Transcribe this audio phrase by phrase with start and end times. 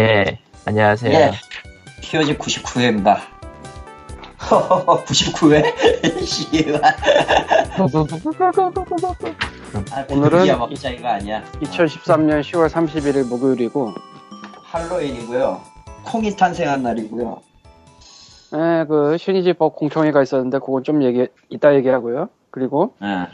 [0.00, 1.12] 예, 안녕하세요.
[1.12, 1.32] 예.
[2.00, 3.18] POG 99회입니다.
[4.38, 6.24] 99회?
[6.24, 6.80] 씨발.
[9.92, 11.44] 아, 오늘은 오늘은 먹자이가 아니야.
[11.60, 13.92] 2013년 10월 31일 목요일이고,
[14.62, 15.60] 할로윈이고요.
[16.06, 17.42] 콩이 탄생한 날이고요.
[18.54, 22.30] 예, 그, 신의지법 공청회가 있었는데, 그건 좀 얘기, 이따 얘기하고요.
[22.50, 23.26] 그리고, 예.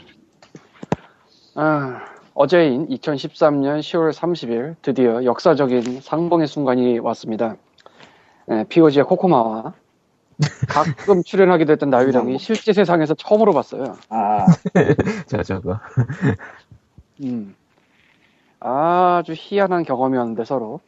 [1.55, 2.01] 아,
[2.39, 7.55] 어제인 2013년 10월 30일, 드디어 역사적인 상봉의 순간이 왔습니다.
[8.51, 9.73] 예, POG의 코코마와
[10.69, 13.97] 가끔 출연하기도 했던 나유령이 실제 세상에서 처음으로 봤어요.
[14.09, 14.45] 아,
[15.25, 15.79] 저, 저거.
[17.23, 17.55] 음.
[18.59, 20.79] 아주 희한한 경험이었는데, 서로.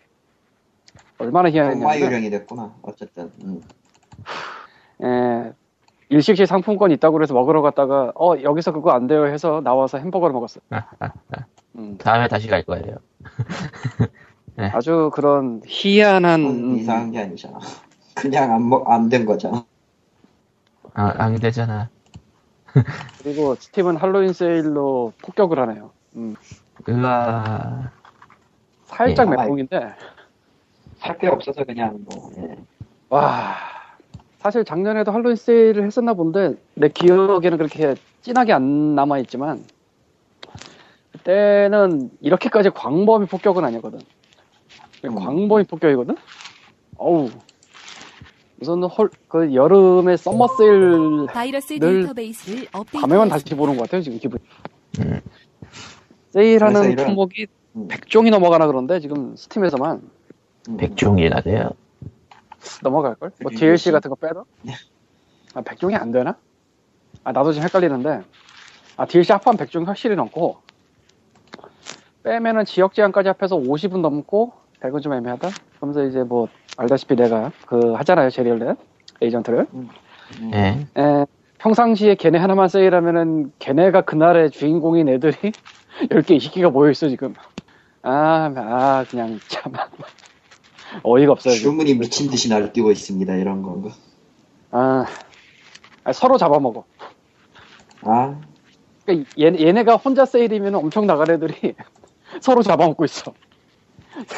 [1.18, 2.76] 얼마나 희한했냐면, 엄마유령이 됐구나.
[2.84, 3.32] 어쨌든.
[3.44, 3.64] 음.
[5.02, 5.54] 예,
[6.10, 10.62] 일식시 상품권 있다고 그래서 먹으러 갔다가 어 여기서 그거 안 돼요 해서 나와서 햄버거를 먹었어요.
[11.76, 12.98] 음, 다음에 다시 갈 거예요.
[14.74, 17.60] 아주 그런 희한한 음, 이상한 게 아니잖아.
[18.16, 19.64] 그냥 안, 먹, 안된 거잖아.
[20.96, 21.90] 아, 안 되잖아.
[23.24, 25.92] 그리고 스팀은 할로윈 세일로 폭격을 하네요.
[26.16, 26.36] 음,
[26.88, 27.92] 으아.
[28.86, 29.36] 살짝 예.
[29.36, 29.94] 멘붕인데
[30.98, 32.58] 살 게 없어서 그냥 뭐, 예.
[33.10, 33.56] 와
[34.40, 39.64] 사실 작년에도 할로윈 세일을 했었나 본데 내 기억에는 그렇게 진하게 안 남아 있지만
[41.12, 44.00] 그때는 이렇게까지 광범위 폭격은 아니거든.
[45.06, 45.16] 음.
[45.16, 46.16] 광범위 폭격이거든.
[46.98, 47.30] 어우
[48.62, 54.02] 우선 헐, 그 여름에 썸머 세일 바이러스 늘 데이터베이스를 업데이트 밤에만 다시 보는 것 같아요
[54.02, 54.40] 지금 기분.
[55.00, 55.20] 음.
[56.30, 57.88] 세일하는 품목이 음.
[57.90, 60.02] 100종이 넘어가나 그런데 지금 스팀에서만
[60.70, 60.78] 음.
[60.78, 61.72] 백종이나 돼요.
[62.84, 63.32] 넘어갈걸?
[63.42, 63.92] 뭐 DLC 뭐지?
[63.92, 64.46] 같은 거 빼도?
[65.54, 66.36] 아, 100종이 안 되나?
[67.24, 68.24] 아, 나도 지금 헷갈리는데.
[68.98, 70.58] 아, DLC 합한 100종이 확실히 넘고,
[72.24, 75.50] 빼면은 지역 제한까지 합해서 50은 넘고, 100은 좀 애매하다?
[75.78, 78.78] 그러면서 이제 뭐, 알다시피 내가 그, 하잖아요, 제리얼렛
[79.22, 79.68] 에이전트를.
[79.74, 79.90] 음.
[80.54, 80.86] 예.
[80.98, 81.26] 에,
[81.58, 85.36] 평상시에 걔네 하나만 세일하면은, 걔네가 그날의 주인공인 애들이
[86.10, 87.34] 10개, 20개가 모여있어, 지금.
[88.02, 89.74] 아, 아, 그냥 참.
[91.04, 91.56] 어이가 없어요.
[91.56, 93.36] 주문이 미친 듯이 날뛰고 있습니다.
[93.36, 93.92] 이런 거.
[94.72, 95.06] 아,
[96.04, 96.84] 아, 서로 잡아먹어.
[98.02, 98.40] 아,
[99.06, 101.76] 그러니까 얘, 얘네가 혼자 세일이면 엄청 나간 애들이
[102.42, 103.34] 서로 잡아먹고 있어.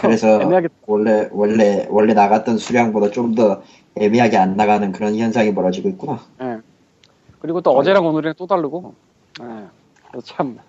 [0.01, 3.61] 그래서 애매하게 원래 원래 원래 나갔던 수량보다 좀 더
[3.95, 6.19] 애매하게 안 나가는 그런 현상이 벌어지고 있구나.
[6.41, 6.57] 예.
[7.39, 8.93] 그리고 또 어제랑 오늘이랑 또 다르고
[9.41, 10.19] 예.
[10.23, 10.59] 참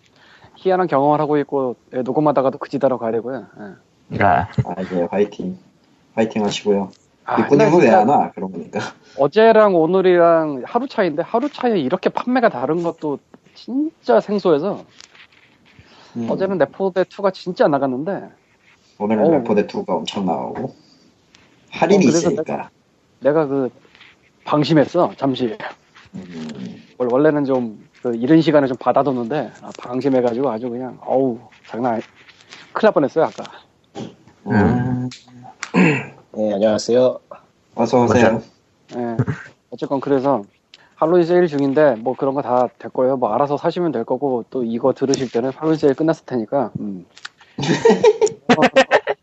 [0.56, 3.46] 희한한 경험을 하고 있고 예, 녹음하다가도 그지다로 가야 되고요.
[4.12, 4.22] 예.
[4.22, 5.56] 아, 아 이제 화이팅,
[6.14, 6.90] 화이팅 하시고요.
[7.24, 8.30] 아, 근데 왜안 와?
[8.32, 8.80] 그러고 보니까.
[9.16, 13.18] 어제랑 오늘이랑 하루 차이인데 하루 차이에 이렇게 판매가 다른 것도
[13.54, 14.84] 진짜 생소해서
[16.16, 18.30] 음, 어제는 레포드 2가 진짜 안 나갔는데
[18.98, 19.30] 오늘은.
[19.32, 20.74] 레포드 2가 엄청 나오고
[21.70, 22.70] 할인이 어, 있으니까.
[23.20, 23.70] 내가 그
[24.44, 25.56] 방심했어 잠시
[26.14, 31.94] 음, 원- 원래는 좀, 그, 이른 시간에 좀 받아뒀는데, 아, 방심해가지고 아주 그냥, 어우, 장난
[31.94, 32.02] 아니,
[32.74, 33.44] 큰일 날 뻔했어요, 아까.
[34.46, 35.08] 음.
[35.74, 37.18] 네, 안녕하세요.
[37.74, 38.42] 어서 오세요.
[38.96, 39.16] 예.
[39.70, 40.42] 어쨌건 그래서,
[40.96, 43.16] 할로윈 세일 중인데, 뭐 그런 거 다 될 거예요.
[43.16, 47.06] 뭐 알아서 사시면 될 거고, 또 이거 들으실 때는 할로윈 세일 끝났을 테니까, 음.
[47.58, 48.54] 어,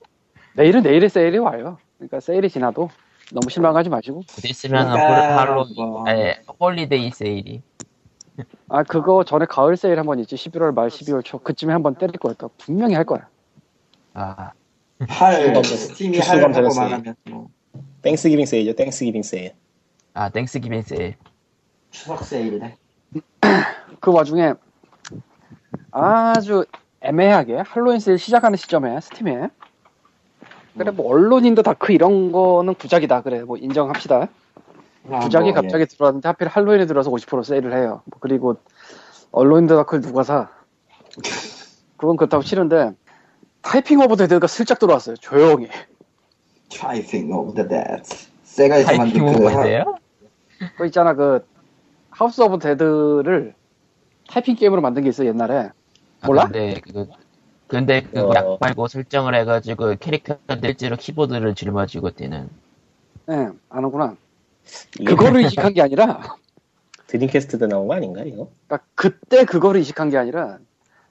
[0.55, 1.77] 내일은 내일의 세일이 와요.
[1.97, 2.89] 그러니까 세일이 지나도
[3.31, 4.21] 너무 실망하지 마시고.
[4.21, 6.03] 곧 있으면 그러니까 할로, 뭐.
[6.07, 7.61] 아니, holiday 세일이.
[8.69, 10.35] 아, 그거 전에 가을 세일 한 번 있지.
[10.35, 11.37] 11월 말 12월 초.
[11.39, 12.33] 그쯤에 한 번 때릴 거야.
[12.37, 13.27] 또 분명히 할 거야.
[14.13, 14.51] 아,
[15.07, 16.83] 할 감사- 스팀이 필수 할 감사했어요.
[16.83, 17.47] 하고만 하면 뭐
[18.01, 19.53] 땡스기빙 세일이죠, 땡스기빙 세일.
[20.13, 21.15] 아, 땡스기빙 세일.
[21.91, 22.75] 추석 세일이네.
[23.99, 24.53] 그 와중에
[25.91, 26.65] 아주
[27.01, 29.49] 애매하게 할로윈 세일 시작하는 시점에 스팀에
[30.77, 34.27] 그래 뭐 언론인도 다크 이런 거는 구작이다 그래 뭐 인정합시다
[35.09, 38.55] 아, 구작이 뭐, 갑자기 들어왔는데 하필 할로윈에 들어서 50% 세일을 해요 뭐 그리고
[39.31, 40.49] 언론인도 다크를 누가 사
[41.97, 42.91] 그건 그렇다고 치는데
[43.69, 47.31] 타이핑 오브 데드가 슬쩍 들어왔어요 조용히 예.
[47.31, 48.03] Of the Dead.
[48.43, 49.95] 세가에서 만든 타이핑 그 오버인데요?
[50.75, 51.45] 그 있잖아 그
[52.09, 53.53] 하우스 오브 데드를
[54.27, 55.69] 타이핑 게임으로 만든 게 있어 옛날에
[56.25, 56.41] 몰라?
[56.41, 57.07] 아, 근데, 그,
[57.67, 58.31] 근데 그 어.
[58.33, 62.49] 약 말고 설정을 해가지고 캐릭터들 일지로 키보드를 짊어지고 뛰는.
[63.29, 64.17] 예 아는구나
[64.99, 66.37] 이게 그거를 이식한 게 아니라
[67.05, 68.49] 드림캐스트도 나온 거 아닌가, 이거?
[68.67, 70.57] 그러니까 그때 그거를 이식한 게 아니라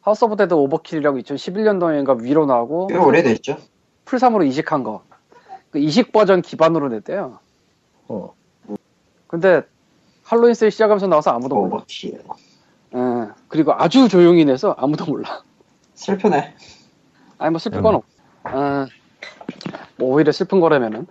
[0.09, 3.59] House of Dead Overkill이라고 2011년도인가 Wii로 나오고 꽤 오래됐죠.
[4.07, 5.03] 플3으로 이식한 거.
[5.71, 7.39] 그 이식 버전 기반으로 냈대요.
[8.09, 8.35] 어.
[9.27, 9.61] 근데
[10.25, 11.75] 할로윈 세일 시작하면서 나와서 아무도 몰라.
[11.75, 12.23] Overkill.
[12.95, 12.99] 예,
[13.49, 15.43] 그리고 아주 조용히 내서 아무도 몰라.
[15.93, 16.55] 슬프네.
[17.37, 17.97] 아니 뭐 슬플 건 음.
[17.97, 18.05] 없.
[18.55, 18.87] 어,
[19.99, 21.07] 뭐 오히려 슬픈 거라면은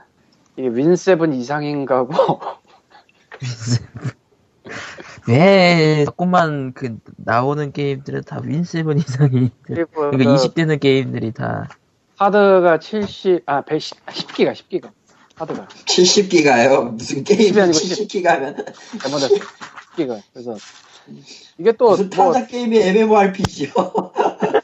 [0.56, 2.14] 이게 윈세븐 이상인가 하고
[5.28, 11.68] 왜 자꾸만 그 나오는 게임들은 다 윈세븐 이상이 그리고 그러니까 그 20대는 게임들이 다
[12.18, 14.90] 하드가 70, 아, 110, 10기가, 10기가.
[15.36, 15.68] 하드가.
[15.68, 16.94] 70기가요?
[16.94, 19.36] 무슨 게임이 10이 아니고 70기가면 잘못했어.
[19.96, 20.22] 10기가.
[20.34, 20.56] 그래서,
[21.60, 23.70] 이게 또, 무슨 뭐, 타자 게임이 MMORPG요?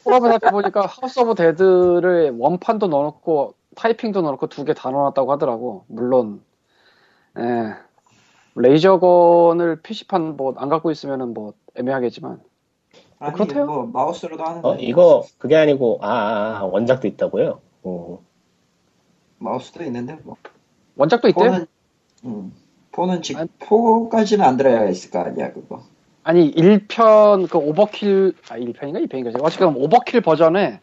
[0.02, 5.84] 프로그램 살펴보니까 House of Dead를 원판도 넣어놓고, 타이핑도 넣어놓고 두 개 다 넣어놨다고 하더라고.
[5.86, 6.42] 물론,
[7.38, 7.74] 예.
[8.54, 12.40] 레이저건을 PC판 뭐, 안 갖고 있으면은 뭐, 애매하겠지만.
[13.18, 13.66] 아니 그렇대요.
[13.66, 17.60] 뭐 마우스로도 하는데 어, 이거, 그게 아니고, 아, 아, 아, 원작도 있다고요?
[17.84, 18.24] 어.
[19.38, 20.36] 마우스도 있는데 뭐
[20.96, 21.50] 원작도 있대요?
[21.50, 21.66] 폰은
[22.24, 22.52] 음,
[22.92, 23.50] 폰은 지금 아니.
[23.58, 25.82] 포까지는 안 들어야 있을 거 아니야 그거
[26.22, 30.80] 아니 1편 그 오버킬 아 1편인가 2편인가 어쨌든 오버킬 버전에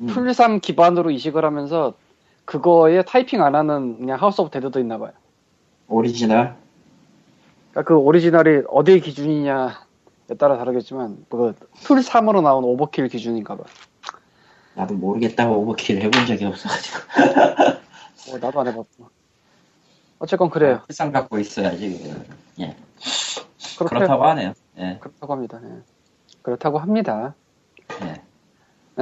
[0.00, 0.06] 음.
[0.06, 1.94] 풀3 기반으로 이식을 하면서
[2.44, 5.12] 그거에 타이핑 안 하는 그냥 하우스 오브 데드도 있나 봐요.
[5.88, 6.56] 오리지널
[7.72, 9.70] 그러니까 그 오리지널이 어디의 기준이냐에
[10.38, 11.54] 따라 다르겠지만 그
[11.84, 13.64] 풀3으로 나온 오버킬 기준인가 봐.
[14.74, 16.98] 나도 모르겠다고 오버킬 해본 적이 없어가지고
[18.32, 19.10] 어, 나도 안 해봤고.
[20.18, 20.82] 어쨌건 그래요.
[20.86, 22.24] 풀상 갖고 있어야지
[22.60, 22.76] 예
[23.76, 25.60] 그렇게, 그렇다고 하네요 예, 그렇다고 합니다.
[25.64, 25.82] 예.
[26.42, 27.34] 그렇다고 합니다.
[28.02, 28.22] 예.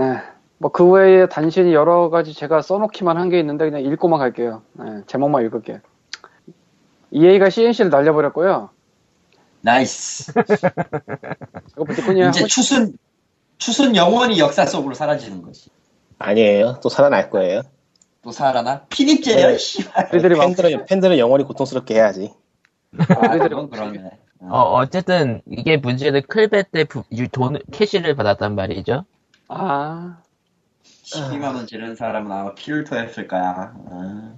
[0.01, 0.23] 예.
[0.59, 4.63] 뭐 그 외에 단신이 여러 가지 제가 써놓기만 한 게 있는데 그냥 읽고만 갈게요.
[4.81, 5.81] 예, 제목만 읽을게.
[7.13, 8.71] EA가 C&C를 날려버렸고요.
[9.63, 10.33] nice
[12.31, 12.97] 이제 추순
[13.59, 15.69] 추순 영원히 역사 속으로 사라지는 거지
[16.19, 16.81] 아니에요.
[16.83, 17.63] 또 살아날 거예요.
[18.23, 18.85] 또 살아나?
[18.87, 19.59] 피닉제요 네.
[19.59, 22.33] 씨발 우리들이 막 팬들은, 팬들은 영원히 고통스럽게 해야지.
[22.99, 24.11] 아, 그건 막- 그러네
[24.43, 29.05] 어, 어쨌든 이게 문제는 클베 때 부- 유- 돈 캐시를 받았단 말이죠.
[29.49, 30.19] 아
[31.05, 34.35] 12만원 지른 사람은 아마 피를 토했을 거야 아.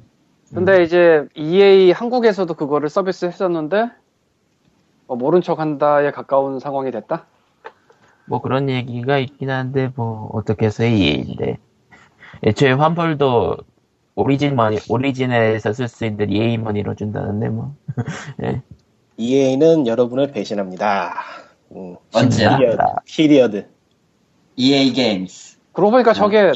[0.54, 3.90] 근데 이제 EA 한국에서도 그거를 서비스 했었는데
[5.06, 7.26] 뭐 모른 척 한다에 가까운 상황이 됐다.
[8.26, 11.58] 뭐 그런 얘기가 있긴 한데 뭐 어떻게 해서 EA인데
[12.44, 13.56] 애초에 환불도
[14.14, 17.74] Origin money Origin에서 쓸 수 있는 EA 머니로 준다는데 뭐
[18.44, 18.62] 예.
[19.16, 21.14] EA는 여러분을 배신합니다.
[21.74, 22.82] 음, 언제나 period.
[23.04, 23.66] period.
[24.56, 26.52] EA Games 그러고 보니까 저게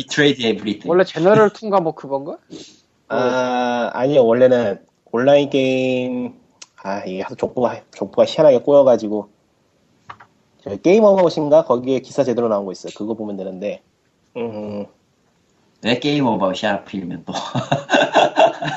[0.84, 2.36] 원래 Generals 2가 뭐 그건가?
[3.08, 4.24] 아, 아니요.
[4.24, 6.34] 원래는 온라인 게임,
[6.82, 9.30] 아, 이게 하도 족보가, 족보가 희한하게 꼬여가지고,
[10.62, 11.64] 저 게임 어바웃인가?
[11.64, 12.92] 거기에 기사 제대로 나온 거 있어요.
[12.96, 13.82] 그거 보면 되는데,
[14.36, 14.86] 음,
[15.82, 17.32] 왜 게임 오버시 하필이면 또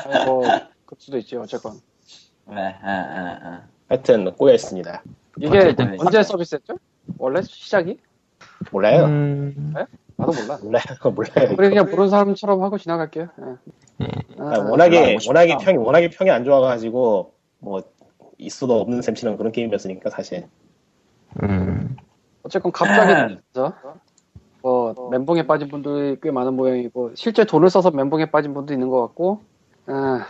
[0.05, 1.79] 아니 뭐 그럴 수도 있지 어쨌건
[2.45, 2.61] 왜?
[2.61, 3.61] 아, 아, 아.
[3.87, 5.03] 하여튼 꼬여있습니다.
[5.39, 6.77] 이게 어쨌든 언제 서비스했죠?
[7.17, 7.97] 원래 시작이?
[8.71, 9.05] 몰라요?
[9.05, 9.73] 음,
[10.19, 10.59] 나도 몰라.
[10.61, 10.83] 몰라요.
[11.15, 11.55] 몰라요.
[11.57, 13.29] 우리 그냥 모르는 사람처럼 하고 지나갈게요.
[14.01, 14.05] 예.
[14.37, 15.29] 아, 아, 워낙에, 싶다.
[15.29, 17.81] 워낙에 평이, 워낙에 평이 안 좋아가지고, 뭐,
[18.37, 20.47] 있어도 없는 셈 치는 그런 게임이었으니까, 사실.
[21.41, 21.95] 음,
[22.43, 23.73] 어쨌건 갑자기 저
[24.61, 29.01] 뭐, 멘붕에 빠진 분들이 꽤 많은 모양이고, 실제 돈을 써서 멘붕에 빠진 분도 있는 것
[29.01, 29.41] 같고,
[29.85, 30.25] 아,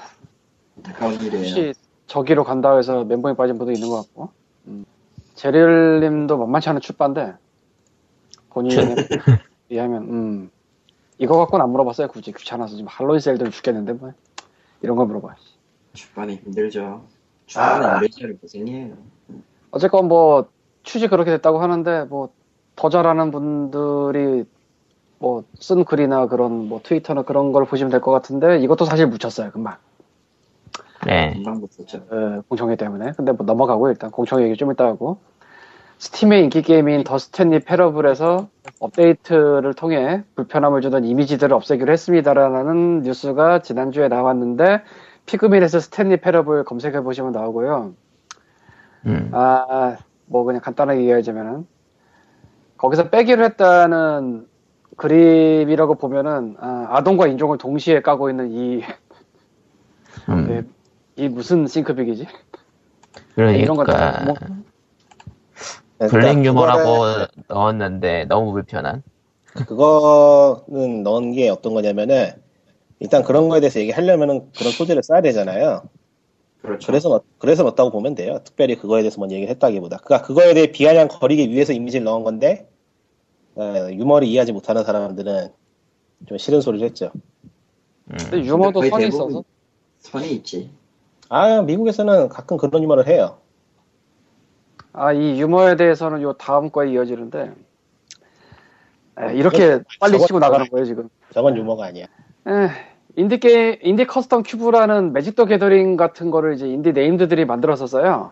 [0.78, 1.74] 안타까운 일이에요 혹시
[2.06, 4.30] 저기로 간다 해서 멘붕에 빠진 분도 있는 것 같고,
[4.68, 4.86] 음.
[5.34, 7.34] 제릴님도 만만치 않은 출바인데,
[8.50, 8.76] 본인에
[9.70, 10.52] 비하면, 음,
[11.20, 12.32] 이거 갖고는 안 물어봤어요, 굳이.
[12.34, 14.12] 귀찮아서 지금 할로윈 셀들 죽겠는데, 뭐.
[14.82, 15.36] 이런 걸 물어봐.
[15.94, 17.02] 주반이 힘들죠
[17.46, 17.96] 주반이 아.
[18.00, 18.96] 힘들죠 고생이에요
[19.72, 20.50] 어쨌건 뭐,
[20.84, 22.30] 취지 그렇게 됐다고 하는데, 뭐,
[22.76, 24.46] 더 잘하는 분들이,
[25.20, 29.52] 뭐, 쓴 글이나 그런, 뭐, 트위터나 그런 걸 보시면 될 것 같은데, 이것도 사실 묻혔어요,
[29.52, 29.78] 금방.
[31.06, 31.34] 네.
[31.34, 33.12] 금방 붙었죠 어, 공청회 때문에.
[33.16, 35.18] 근데 뭐 넘어가고, 일단 공청회 얘기 좀 이따 하고.
[36.00, 38.48] 스팀의 인기 게임인 더 스탠리 패러블에서
[38.80, 44.82] 업데이트를 통해 불편함을 주던 이미지들을 없애기로 했습니다라는 뉴스가 지난주에 나왔는데,
[45.26, 47.94] 피그민에서 스탠리 패러블 검색해 보시면 나오고요.
[49.08, 51.68] 음, 아, 뭐 그냥 간단하게 얘기하자면은
[52.78, 54.48] 거기서 빼기로 했다는
[54.96, 58.84] 그림이라고 보면은 아, 동과 인종을 동시에 까고 있는 이,
[60.30, 60.62] 음, 네,
[61.18, 62.26] 이 무슨 싱크빅이지?
[63.38, 63.84] 이런 거
[66.00, 69.04] 그러니까 뭐- 블랙 그거를- 유머라고 넣었는데 너무 불편한.
[69.54, 72.32] 그거는 넣은 게 어떤 거냐면은,
[73.00, 75.84] 일단 그런 거에 대해서 얘기하려면은 그런 소재를 써야 되잖아요.
[76.62, 78.40] 그렇죠 그래서 넣, 그래서 넣었다고 보면 돼요.
[78.44, 79.98] 특별히 그거에 대해서 뭔 얘기를 했다기보다.
[79.98, 82.68] 그니까 그거에 대해 비아냥 거리기 위해서 이미지를 넣은 건데,
[83.56, 85.50] 어, 유머를 이해하지 못하는 사람들은
[86.28, 87.12] 좀 싫은 소리를 했죠.
[88.12, 89.44] 음, 근데 유머도 거의 선이 있어서
[90.00, 90.70] 선이 있지
[91.30, 93.38] 아, 미국에서는 가끔 그런 유머를 해요.
[94.94, 97.52] 아, 이 유머에 대해서는 요 다음 거에 이어지는데
[99.22, 101.10] 에, 이렇게 저건- 빨리 저건- 치고 나가는 거예요 지금.
[101.34, 102.06] 저건 유머가 아니야.
[102.06, 102.70] 에,
[103.16, 108.32] 인디 게임, Indie Custom Cube라는 Magic the Gathering 같은 거를 이제 인디 named들이 만들었었어요.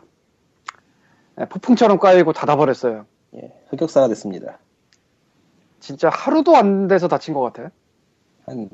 [1.39, 3.05] 예, 폭풍처럼 까이고 닫아버렸어요.
[3.35, 4.57] 예, 흑역사가 됐습니다.
[5.79, 7.69] 진짜 하루도 안 돼서 닫힌 것 같아.
[8.45, 8.69] 한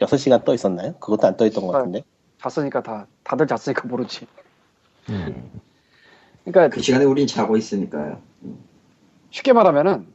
[0.00, 0.94] 6시간 떠 있었나요?
[0.94, 2.02] 그것도 안 떠 있던 것 아, 같은데.
[2.42, 4.26] 잤으니까 다, 다들 잤으니까 모르지.
[5.10, 5.50] 음.
[6.46, 8.18] 그러니까 그 시간에 우린 자고 있으니까요.
[9.30, 10.06] 쉽게 말하면은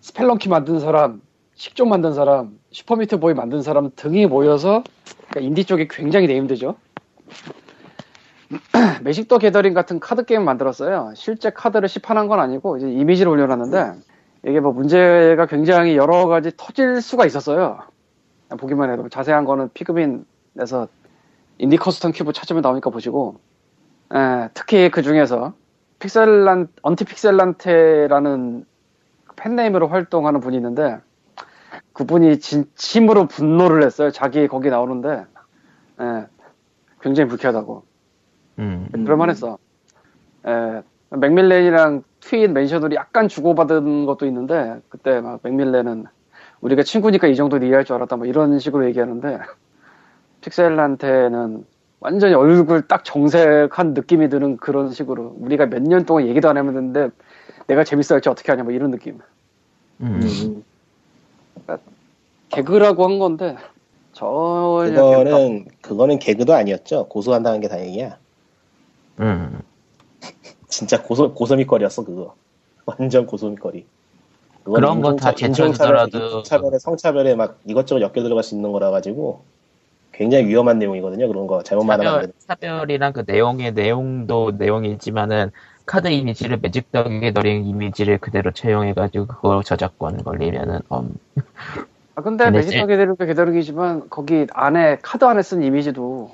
[0.00, 1.20] Spelunky 만든 사람,
[1.54, 4.82] 식종 만든 사람, Super Meat Boy 만든 사람 등이 모여서
[5.28, 6.76] 그러니까 인디 쪽이 굉장히 named죠.
[9.04, 11.12] Magic the Gathering 같은 카드 게임 만들었어요.
[11.14, 13.92] 실제 카드를 시판한 건 아니고 이제 이미지를 올려놨는데
[14.48, 17.80] 이게 뭐 문제가 굉장히 여러 가지 터질 수가 있었어요.
[18.58, 20.88] 보기만 해도 자세한 거는 피그민에서
[21.58, 23.38] Indie Custom Cube 찾으면 나오니까 보시고
[24.14, 25.54] 에, 특히 그 중에서
[25.98, 28.66] 픽셀란 Auntie Pixelante라는
[29.36, 30.98] pen name으로 활동하는 분이 있는데
[31.92, 34.10] 그분이 진심으로 분노를 했어요.
[34.10, 35.24] 자기 거기 나오는데
[36.00, 36.26] 에,
[37.00, 37.84] 굉장히 불쾌하다고.
[38.58, 38.88] 음.
[38.94, 39.04] 음.
[39.04, 39.58] 그럴만했어.
[40.46, 46.06] 에, 맥밀렌이랑 트윗 멘션으로 약간 주고받은 것도 있는데 그때 막 맥밀렌은
[46.60, 49.40] 우리가 친구니까 이 정도는 이해할 줄 알았다 뭐 이런 식으로 얘기하는데
[50.40, 51.66] 픽셀한테는
[52.02, 57.10] 완전히 얼굴 딱 정색한 느낌이 드는 그런 식으로 우리가 몇 년 동안 얘기도 안 했는데
[57.68, 59.20] 내가 재밌어 할지 어떻게 하냐 뭐 이런 느낌
[60.00, 60.20] 음.
[60.22, 60.64] 음.
[62.50, 63.56] 개그라고 한 건데
[64.12, 67.06] 전혀 그거는, 그거는 개그도 아니었죠.
[67.08, 68.18] 고소한다는 게 다행이야.
[69.20, 69.60] 음.
[70.68, 72.34] 진짜 고소, 고소미거리였어, 그거.
[72.84, 73.86] 완전 고소미거리.
[74.64, 79.42] 그런 거다 인종차- 인종차별, 제쳐주더라도- 인종차별에 성차별에 막 이것저것 엮여 들어갈 수 있는 거라 가지고
[80.12, 81.26] 굉장히 위험한 내용이거든요.
[81.28, 82.34] 그런 거 잘못 말하면 안 차별, 되는.
[82.46, 85.50] 차별 이랑 그 내용의 내용도 내용이지만은
[85.84, 91.14] 카드 이미지를 매직 더 게더링 이미지를 그대로 채용해가지고 그걸 저작권 걸리면은 엄.
[92.14, 96.30] 아 근데 근데 매직 더 게더링 게더링이지만 거기 안에 카드 안에 쓴 이미지도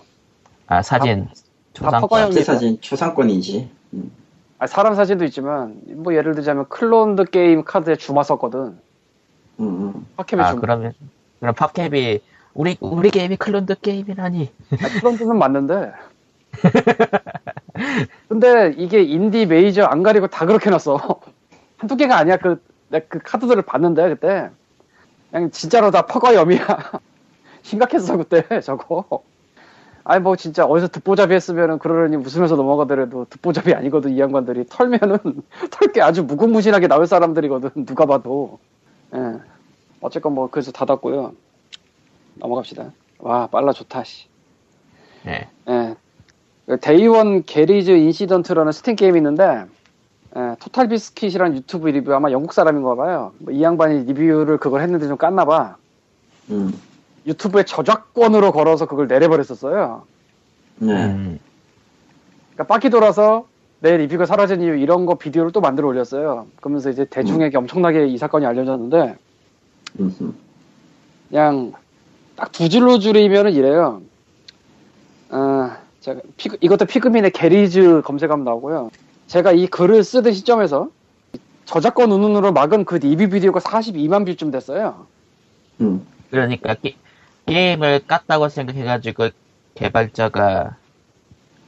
[0.67, 1.33] 아 사진 다
[1.73, 3.71] 초상권 퍼가염 제 사진 초상권이지.
[3.95, 4.11] 음.
[4.59, 8.59] 아, 사람 사진도 있지만 뭐 예를 들자면 cloned 게임 카드에 Zuma 썼거든.
[8.61, 8.81] 음,
[9.61, 10.07] 음.
[10.17, 10.61] PopCap에 아 Zuma.
[10.61, 10.93] 그러면
[11.39, 12.21] 그럼 PopCap이
[12.55, 14.53] 우리 우리 게임이 cloned 게임이라니
[14.83, 15.93] 아, cloned는 맞는데.
[18.29, 20.99] 근데 이게 인디 메이저 안 가리고 다 그렇게 놨어.
[21.79, 22.37] 한두 개가 아니야.
[22.37, 22.61] 그,
[23.09, 24.51] 그 카드들을 봤는데 그때
[25.31, 26.67] 그냥 진짜로 다 퍼가염이야.
[27.63, 29.23] 심각했어 그때 저거.
[30.05, 35.19] 아니 뭐 진짜 어디서 듣보잡이 했으면은 그러려니 웃으면서 넘어가더라도 듣보잡이 아니거든 이 양반들이 털면은
[35.71, 38.59] 털 게 아주 무궁무진하게 나올 사람들이거든 누가 봐도
[39.15, 39.35] 예
[40.01, 41.35] 어쨌건 뭐 그래서 닫았고요
[42.39, 44.27] 넘어갑시다 와 빨라 좋다 씨
[45.25, 45.49] 네.
[45.69, 45.97] 예.
[46.81, 49.65] Day One Garry's Incident라는 스팀 게임이 있는데
[50.37, 55.17] 예, TotalBiscuit이라는 유튜브 리뷰 아마 영국 사람인가 봐요 뭐 이 양반이 리뷰를 그걸 했는데 좀
[55.17, 55.77] 깠나 봐
[56.51, 56.73] 음.
[57.27, 60.05] 유튜브에 저작권으로 걸어서 그걸 내려버렸었어요
[60.77, 60.93] 네.
[61.07, 61.39] 음.
[62.55, 63.47] 그러니까 바퀴 돌아서
[63.81, 66.49] 내 리뷰가 사라진 이유 이런 거 비디오를 또 만들어 올렸어요.
[66.57, 69.17] 그러면서 이제 대중에게 엄청나게 이 사건이 알려졌는데
[70.01, 70.35] 음.
[71.29, 71.73] 그냥
[72.39, 74.01] 딱 두 줄로 줄이면은 이래요.
[75.31, 78.91] 아, 제가 피, 이것도 피그민의 게리즈 검색하면 나오고요.
[79.27, 80.89] 제가 이 글을 쓰던 시점에서
[81.65, 85.07] 저작권 운운으로 막은 그 리뷰 비디오가 42만 view쯤 됐어요.
[85.81, 86.07] 음.
[86.31, 86.97] 그러니까 게,
[87.47, 89.31] 게임을 깠다고 생각해가지고
[89.75, 90.77] 개발자가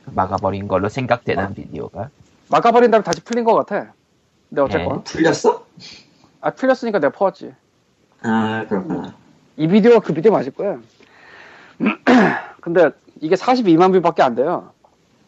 [0.07, 2.11] 막아버린 걸로 생각되는 비디오가
[2.49, 3.93] 막아버린 다음에 다시 풀린 것 같아.
[4.49, 5.67] 근데 어쨌건 풀렸어?
[6.41, 7.55] 아 풀렸으니까 내가 퍼왔지.
[8.23, 9.15] 아 그렇구나.
[9.61, 10.79] 이 비디오가 그 비디오 맞을 거야.
[12.63, 12.89] 근데
[13.21, 14.73] 이게 42만 view밖에 안 돼요.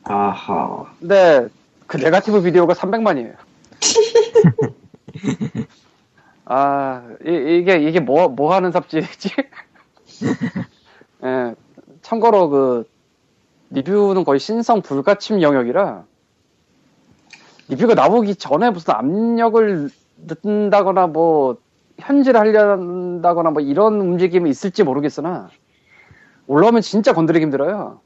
[0.05, 0.87] 아하.
[0.99, 1.49] 근데
[1.87, 3.37] 그 네가티브 비디오가 300만이에요.
[6.47, 9.35] 아 이, 게 이게 뭐뭐 하는 삽질이지?
[11.25, 11.55] 예,
[12.01, 12.89] 참고로 그
[13.69, 16.05] 리뷰는 거의 신성 불가침 영역이라
[17.69, 21.59] 리뷰가 나오기 전에 무슨 압력을 넣는다거나 뭐
[22.03, 25.49] 현질을 하려다거나 뭐 이런 움직임이 있을지 모르겠으나
[26.47, 28.01] 올라오면 진짜 건드리기 힘들어요.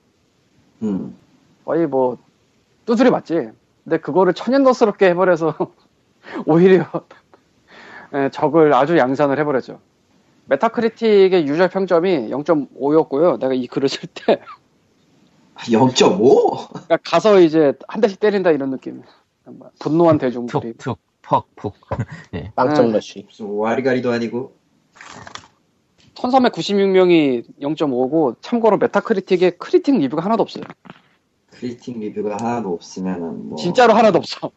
[0.83, 1.17] 음.
[1.65, 2.19] 거의 뭐
[2.85, 3.51] 두드려 맞지.
[3.85, 5.55] 근데 그거를 천연덕스럽게 해버려서
[6.47, 6.87] 오히려
[8.15, 9.81] 예, 적을 아주 양산을 해버렸죠.
[10.47, 13.41] Metacritic의 user 평점이 0.5였고요.
[13.41, 14.41] 내가 이 글을 쓸 때
[15.57, 16.69] 0.5?
[16.69, 19.03] 그러니까 가서 이제 한 대씩 때린다 이런 느낌.
[19.81, 20.75] 분노한 대중들이.
[20.75, 21.75] 툭 툭 퍽푹
[22.55, 22.93] 빵점 네.
[22.93, 23.25] 러쉬.
[23.27, 24.55] 무슨 와리가리도 아니고.
[26.15, 30.65] 1396명이 0.5고 참고로 메타크리틱에 크리틱 리뷰가 하나도 없어요.
[31.51, 33.57] 크리틱 리뷰가 하나도 없으면은 뭐.
[33.57, 34.51] 진짜로 하나도 없어.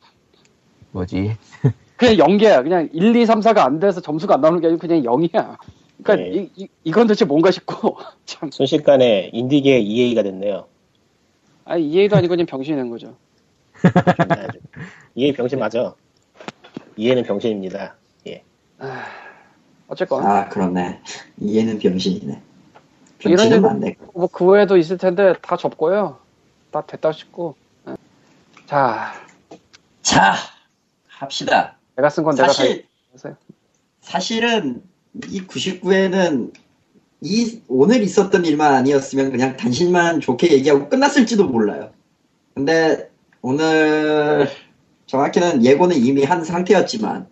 [0.91, 1.35] 뭐지
[1.97, 2.63] 그냥 연계야.
[2.63, 5.57] 그냥 1, 2, 3, 4가 안 돼서 점수가 안 나오는 게 아니고 그냥 0이야.
[6.01, 6.49] 그러니까 네.
[6.55, 10.67] 이, 이, 건 도대체 뭔가 싶고 참 순식간에 인디계 EA가 됐네요.
[11.65, 13.17] 아니 EA도 아니고 그냥 병신이 된 거죠.
[15.15, 15.93] EA 병신 맞아.
[16.99, 17.95] EA는 병신입니다.
[18.27, 18.43] 예.
[19.87, 20.99] 어쨌건 아 그렇네.
[21.37, 22.41] 이해는 병신이네.
[23.25, 23.95] 이런 맞네.
[24.13, 26.17] 뭐그 외에도 있을 텐데 다 접고요.
[26.71, 27.55] 다 됐다 싶고.
[27.87, 27.95] 예.
[28.65, 29.13] 자,
[30.01, 30.35] 자
[31.07, 31.77] 합시다.
[31.95, 33.37] 내가 쓴 건 내가 다 사실 했어요.
[34.01, 34.83] 사실은
[35.29, 36.53] 이 99회는
[37.21, 41.91] 이 오늘 있었던 일만 아니었으면 그냥 단신만 좋게 얘기하고 끝났을지도 몰라요.
[42.53, 43.09] 근데
[43.41, 44.49] 오늘
[45.09, 47.27] 정확히는 예고는 이미 한 상태였지만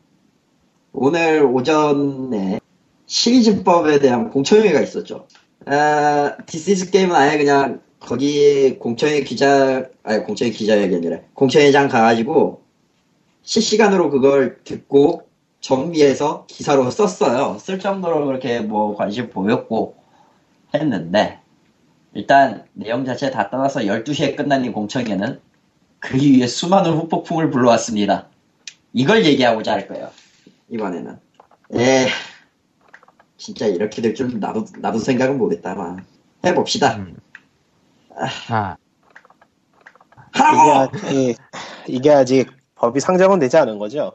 [0.94, 2.60] 오늘 오전에
[3.06, 5.28] 신의진법에 대한 공청회가 있었죠.
[5.68, 12.64] 아, 디스이즈게임은 아예 그냥 거기 공청회 기자 아니 공청회 기자회견이 아니라 공청회장 가가지고
[13.44, 15.28] 실시간으로 그걸 듣고
[15.60, 17.58] 정리해서 기사로 썼어요.
[17.60, 19.96] 쓸 정도로 그렇게 뭐 관심 보였고
[20.74, 21.42] 했는데
[22.16, 25.42] 일단 내용 자체 다 떠나서 12시에 끝난 이 공청회는
[26.08, 28.28] 그 위에 수많은 후폭풍을 불러왔습니다.
[28.94, 30.10] 이걸 얘기하고자 할 거예요.
[30.70, 31.20] 이번에는.
[31.76, 32.08] 예.
[33.38, 36.06] 진짜 이렇게 될 줄 나도, 나도 생각은 못했다만.
[36.46, 36.96] 해봅시다.
[36.96, 37.18] 음.
[38.48, 38.78] 자,
[40.34, 40.72] 이게, 하라고!
[40.72, 41.36] 아직,
[41.88, 44.14] 이게 아직 법이 상정은 되지 않은 거죠?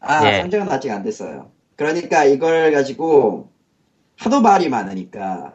[0.00, 0.40] 아, 예.
[0.40, 1.50] 상정은 아직 안 됐어요.
[1.76, 3.50] 그러니까 이걸 가지고
[4.16, 5.54] 하도 말이 많으니까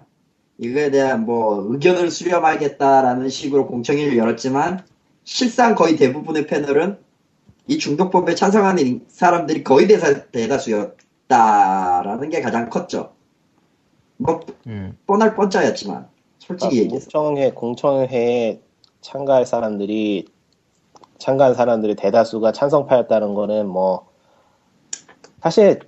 [0.60, 4.86] 이거에 대한 뭐 의견을 수렴하겠다라는 식으로 공청회를 열었지만
[5.30, 6.98] 실상 거의 대부분의 패널은
[7.68, 13.12] 이 중독법에 찬성하는 사람들이 거의 대사, 대다수였다라는 게 가장 컸죠.
[14.18, 16.08] 뭐 음, 뻔할 뻔짜였지만
[16.40, 18.60] 솔직히 얘기해서 공청회, 공청회에
[19.02, 20.26] 참가할 사람들이,
[21.20, 24.08] 참가한 사람들의 대다수가 찬성파였다는 거는 뭐,
[25.44, 25.80] 사실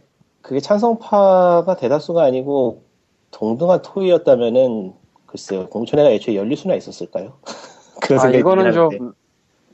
[0.43, 2.83] 그게 찬성파가 대다수가 아니고
[3.31, 4.93] 동등한 토의였다면은,
[5.25, 7.39] 글쎄요, 공청회가 애초에 열릴 수나 있었을까요?
[8.19, 8.71] 아, 이거는.
[8.71, 9.13] 좀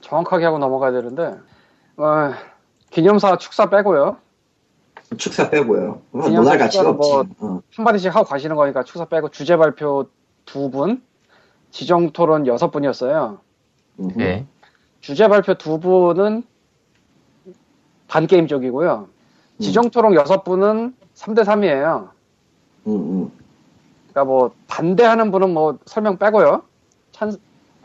[0.07, 1.37] 정확하게 하고 넘어가야 되는데,
[1.97, 2.33] 어,
[2.89, 4.17] 기념사 축사 빼고요.
[5.17, 6.01] 축사 빼고요.
[6.11, 7.33] 뭐 논할 가치가 축사는 뭐- 없지.
[7.39, 7.61] 어.
[7.75, 10.07] 한마디씩 하고 가시는 거니까 축사 빼고 주제 발표
[10.45, 11.01] 두 분,
[11.71, 13.39] 지정 토론 여섯 분이었어요.
[13.99, 14.09] 음.
[14.19, 14.45] 예.
[15.01, 16.43] 주제 발표 두 분은
[18.07, 19.07] 반게임 쪽이고요.
[19.59, 22.09] 지정 토론 여섯 분은 3대 3이에요.
[22.87, 23.31] 음, 음.
[24.11, 26.61] 그러니까 뭐 반대하는 분은 뭐 설명 빼고요.
[27.11, 27.33] 찬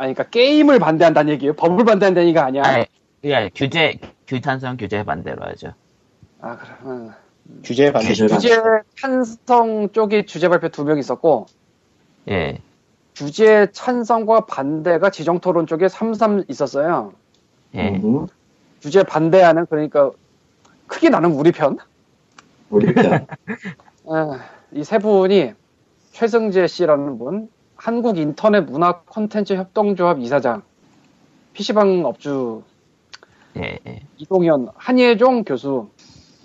[0.03, 1.53] 아니 그러니까 게임을 반대한다는 얘기예요.
[1.55, 2.63] 법을 반대한다는 얘기가 아니야.
[2.65, 2.85] 아니,
[3.23, 5.75] 그게 규제, 규탄성 규제 반대로 하죠.
[6.41, 6.59] 아.
[6.87, 7.13] 응.
[7.63, 8.13] 주제 반대.
[8.13, 8.61] 주제
[9.01, 11.47] 찬성 쪽이 주제 발표 두 명 있었고
[12.29, 12.59] 예.
[13.15, 17.13] 주제 찬성과 반대가 지정 토론 쪽에 3-3 있었어요.
[17.77, 17.91] 예.
[18.03, 18.27] 음.
[18.81, 20.11] 주제 반대하는 그러니까
[20.89, 21.79] 크게 나는 우리 편.
[22.71, 23.27] 우리 편.
[24.75, 25.53] 이 세 분이
[26.11, 27.49] 최승재 씨라는 분,
[27.83, 30.63] 한국 인터넷 문화 콘텐츠 협동조합 이사장,
[31.53, 32.63] PC방 업주
[33.57, 33.77] 예.
[33.85, 34.03] 예.
[34.19, 35.89] 이동현, 한예종 교수,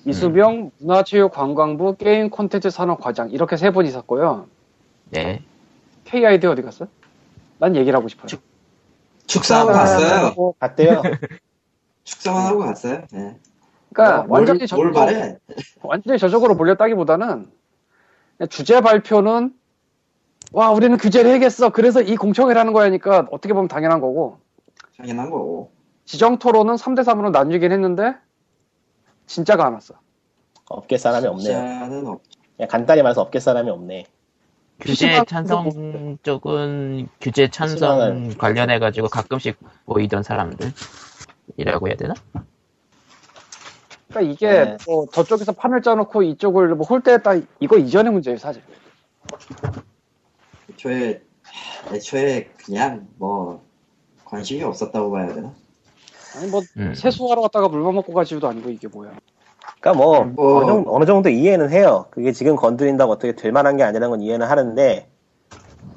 [0.03, 4.47] 이수병 문화체육관광부 게임 콘텐츠 산업 과장 이렇게 세 분이 있었고요.
[5.15, 5.43] 예.
[6.05, 6.87] KID 어디 갔어?
[7.59, 8.41] 난 얘기를 하고 싶어요.
[9.27, 10.33] 축사하고 갔어요.
[10.35, 11.03] 뭐, 갔대요.
[12.03, 13.03] 축사만 하고 갔어요.
[13.13, 13.35] 예.
[13.93, 15.37] 그러니까 뭘, 완전히 뭘 저쪽으로, 바래?
[15.83, 17.51] 완전히 저쪽으로 몰렸다기보다는
[18.49, 19.53] 주제 발표는
[20.53, 21.69] 와 우리는 규제를 해야겠어.
[21.69, 24.39] 그래서 이 공청회를 하는 거야니까 어떻게 보면 당연한 거고
[24.97, 25.71] 당연한 거고.
[26.05, 28.15] 지정 토론은 3대 3으로 나뉘긴 했는데
[29.25, 29.95] 진짜가 안 왔어.
[30.69, 32.11] 업계 사람이 없네요.
[32.11, 32.21] 없.
[32.69, 34.05] 간단히 말해서 업계 사람이 없네.
[34.79, 42.13] 규제 찬성 쪽은 규제 찬성 PC방은 관련해 가지고 가끔씩 보이던 사람들이라고 해야 되나?
[44.09, 44.77] 그러니까 이게 네.
[44.85, 48.61] 뭐 저쪽에서 판을 짜놓고 이쪽을 뭐 홀대했다 이거 이전의 문제예요 사실.
[50.69, 51.21] 애초에
[51.93, 53.61] 애초에 그냥 뭐
[54.25, 55.53] 관심이 없었다고 봐야 되나?
[56.35, 56.93] 아니 뭐 음.
[56.93, 59.11] 세수하러 갔다가 물만 먹고 가지도 아니고 이게 뭐야.
[59.79, 62.07] 그러니까 뭐, 뭐- 어느, 정도, 어느 정도 이해는 해요.
[62.11, 65.09] 그게 지금 건드린다고 어떻게 될 만한 게 아니라는 건 이해는 하는데,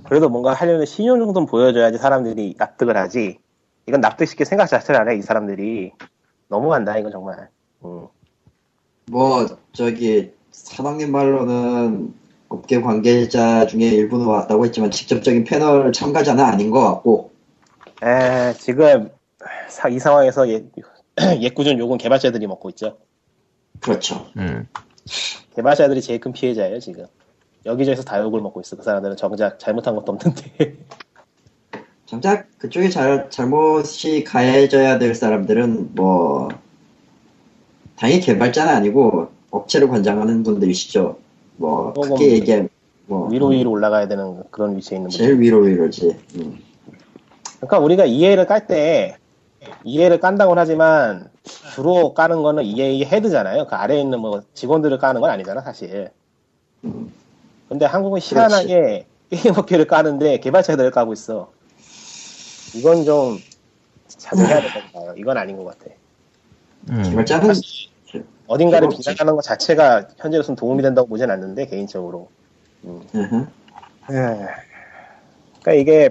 [0.05, 3.39] 그래도 뭔가 하려는 신용 정도는 보여줘야지 사람들이 납득을 하지.
[3.87, 5.93] 이건 납득시킬 생각 자체를 안 해, 이 사람들이.
[6.49, 7.49] 너무한다, 이건 정말.
[7.85, 8.07] 음.
[9.11, 12.13] 뭐 저기 사장님 말로는
[12.51, 17.31] 업계 관계자 중에 일부는 왔다고 했지만 직접적인 패널 참가자는 아닌 것 같고
[18.03, 19.09] 에, 지금
[19.69, 20.65] 사- 이 상황에서 예,
[21.41, 22.99] 예꾸준 욕은 개발자들이 먹고 있죠.
[23.79, 24.27] 그렇죠.
[24.37, 24.67] 음.
[25.55, 27.07] 개발자들이 제일 큰 피해자예요, 지금.
[27.67, 28.77] 여기저기서 다 욕을 먹고 있어.
[28.77, 30.77] 그 사람들은 정작 잘못한 것도 없는데.
[32.07, 36.49] 정작 그쪽에 잘, 잘못이 가해져야 될 사람들은 뭐
[37.97, 41.19] 당연히 개발자는 아니고 업체를 관장하는 분들이시죠.
[41.61, 42.69] 뭐 크게 얘기하면
[43.07, 45.27] 뭐 위로 위로 올라가야 되는 그런 위치에 있는 분들.
[45.27, 46.17] 제일 위로 위로지.
[46.37, 46.59] 음.
[47.59, 49.17] 그러니까 우리가 EA를 깔 때
[49.85, 51.29] EA를 깐다고는 하지만
[51.75, 53.67] 주로 까는 거는 EA 헤드잖아요.
[53.67, 56.11] 그 아래에 있는 뭐 직원들을 까는 건 아니잖아 사실.
[56.85, 57.13] 음.
[57.69, 61.51] 근데 한국은 희한하게 게임 업계를 까는데 개발자들을 까고 있어.
[62.75, 63.39] 이건 좀
[64.09, 65.15] 자제해야 될것 같아요.
[65.19, 65.93] 이건 아닌 것 같아.
[66.91, 67.03] 음.
[67.03, 67.53] 개발자는
[68.51, 68.89] 어딘가를.
[68.89, 72.29] 비난하는 것 자체가 현재로서는 도움이 된다고 보진 않는데 개인적으로.
[72.85, 73.47] 으흠.
[74.07, 76.11] 그러니까 이게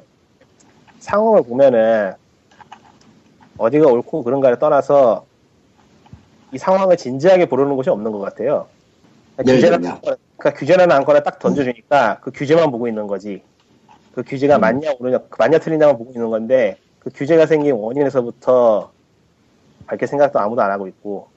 [0.99, 2.13] 상황을 보면은
[3.57, 5.25] 어디가 옳고 그른가를 떠나서
[6.53, 8.67] 이 상황을 진지하게 보려는 곳이 없는 것 같아요.
[9.35, 10.17] 그러니까 예를 규제나 들면?
[10.37, 13.43] 그러니까 규제나 안거나 딱 던져주니까 그 규제만 보고 있는 거지.
[14.13, 14.61] 그 규제가 음.
[14.61, 18.91] 맞냐 오르냐 맞냐 틀리냐만 보고 있는 건데 그 규제가 생긴 원인에서부터
[19.87, 21.27] 밝게 생각도 아무도 안 하고 있고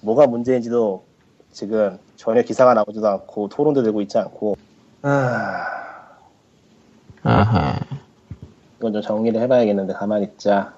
[0.00, 1.04] 뭐가 문제인지도
[1.52, 4.56] 지금 전혀 기사가 나오지도 않고 토론도 되고 있지 않고
[5.02, 5.66] 아,
[7.22, 7.78] 아하.
[8.78, 10.74] 이건 좀 정리를 해봐야겠는데 가만히 있자.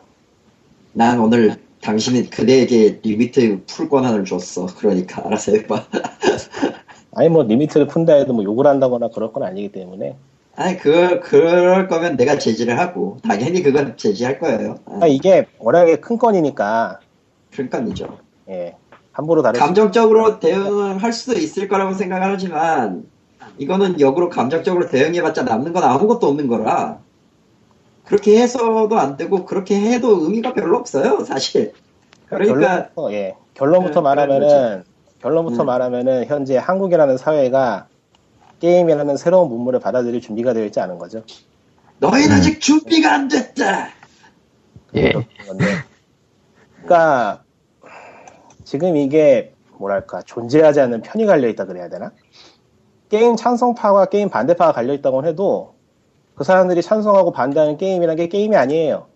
[0.93, 4.67] 난 오늘 당신이 그대에게 limit 풀 권한을 줬어.
[4.79, 5.85] 그러니까 알아서 해봐.
[7.15, 10.17] 아니 뭐 limit를 푼다 해도 뭐 욕을 한다거나 그럴 건 아니기 때문에
[10.55, 14.77] 아니 그 그럴 거면 내가 제지를 하고 당연히 그건 제지할 거예요.
[14.87, 17.01] 아, 아, 이게 워낙에 큰 건이니까
[17.53, 18.19] 그러니까이죠.
[18.51, 18.77] 예
[19.19, 23.05] 함부로 수 감정적으로 대응할 수도 있을 거라고 생각을 하지만
[23.59, 27.01] 이거는 역으로 감정적으로 대응해봤자 남는 건 아무것도 없는 거라
[28.05, 31.73] 그렇게 해서도 안 되고 그렇게 해도 의미가 별로 없어요 사실.
[32.27, 34.85] 그러니까 결론부터, 예 결론부터 네, 말하면은
[35.21, 35.67] 결론부터 음.
[35.67, 37.89] 말하면은 현재 한국이라는 사회가
[38.61, 41.25] 게임이라는 새로운 문물을 받아들일 준비가 되어 있지 않은 거죠.
[41.99, 42.37] 너희는 음.
[42.37, 43.89] 아직 준비가 안 됐다.
[44.95, 45.13] 예.
[46.85, 47.43] 그러니까
[48.69, 52.13] 지금 이게 뭐랄까 존재하지 않는 편이 갈려 있다 그래야 되나?
[53.09, 55.73] 게임 찬성파와 게임 반대파가 갈려 있다고 해도
[56.35, 59.07] 그 사람들이 찬성하고 반대하는 게임이라는 게 게임이 아니에요.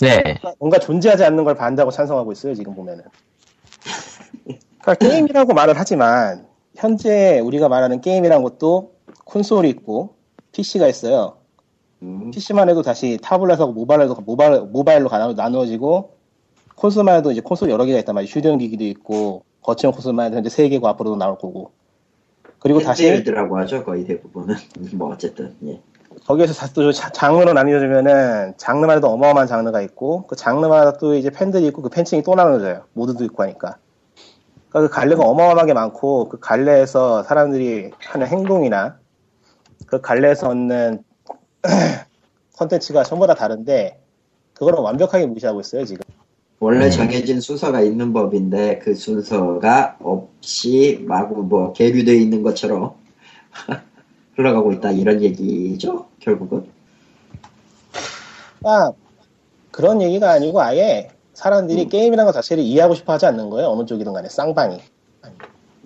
[0.00, 0.38] 네.
[0.60, 3.02] 뭔가 존재하지 않는 걸 반대하고 찬성하고 있어요 지금 보면은.
[4.80, 8.92] 그러니까 게임이라고 말을 하지만 현재 우리가 말하는 게임이란 것도
[9.24, 10.14] 콘솔이 있고
[10.52, 11.38] PC가 있어요.
[12.02, 16.21] 음, PC만 해도 다시 타블렛하고 모바일로 모바일 모바일로 가- 나누어지고
[16.76, 18.30] 콘솔만 해도 이제 콘솔 여러 개가 있단 말이에요.
[18.30, 21.70] 휴대용 기기도 있고 거치형 콘솔만 해도 현재 세 개고 앞으로도 나올 거고.
[22.58, 24.54] 그리고 다시 핸드헬드라고 하죠 거의 대부분은.
[24.94, 25.80] 뭐 어쨌든 예.
[26.26, 31.66] 거기에서 또 자- 장르로 나뉘어지면은 장르마다 도 어마어마한 장르가 있고 그 장르마다 또 이제 팬들이
[31.68, 32.84] 있고 그 팬층이 또 나눠져요.
[32.92, 33.76] 모드도 있고 하니까.
[34.68, 38.98] 그러니까 그 갈래가 어마어마하게 많고 그 갈래에서 사람들이 하는 행동이나
[39.86, 41.02] 그 갈래에서 얻는
[42.56, 44.00] 컨텐츠가 전부 다 다른데
[44.54, 46.02] 그거를 완벽하게 무시하고 있어요 지금.
[46.62, 46.90] 원래 음.
[46.92, 52.94] 정해진 순서가 있는 법인데 그 순서가 없이 마구 뭐 계류되어 있는 것처럼
[54.36, 56.64] 흘러가고 있다 이런 얘기죠 결국은.
[58.62, 58.92] 아
[59.72, 61.88] 그런 얘기가 아니고 아예 사람들이 음.
[61.88, 64.80] 게임이라는 것 자체를 이해하고 싶어 하지 않는 거예요 어느 쪽이든 간에 쌍방이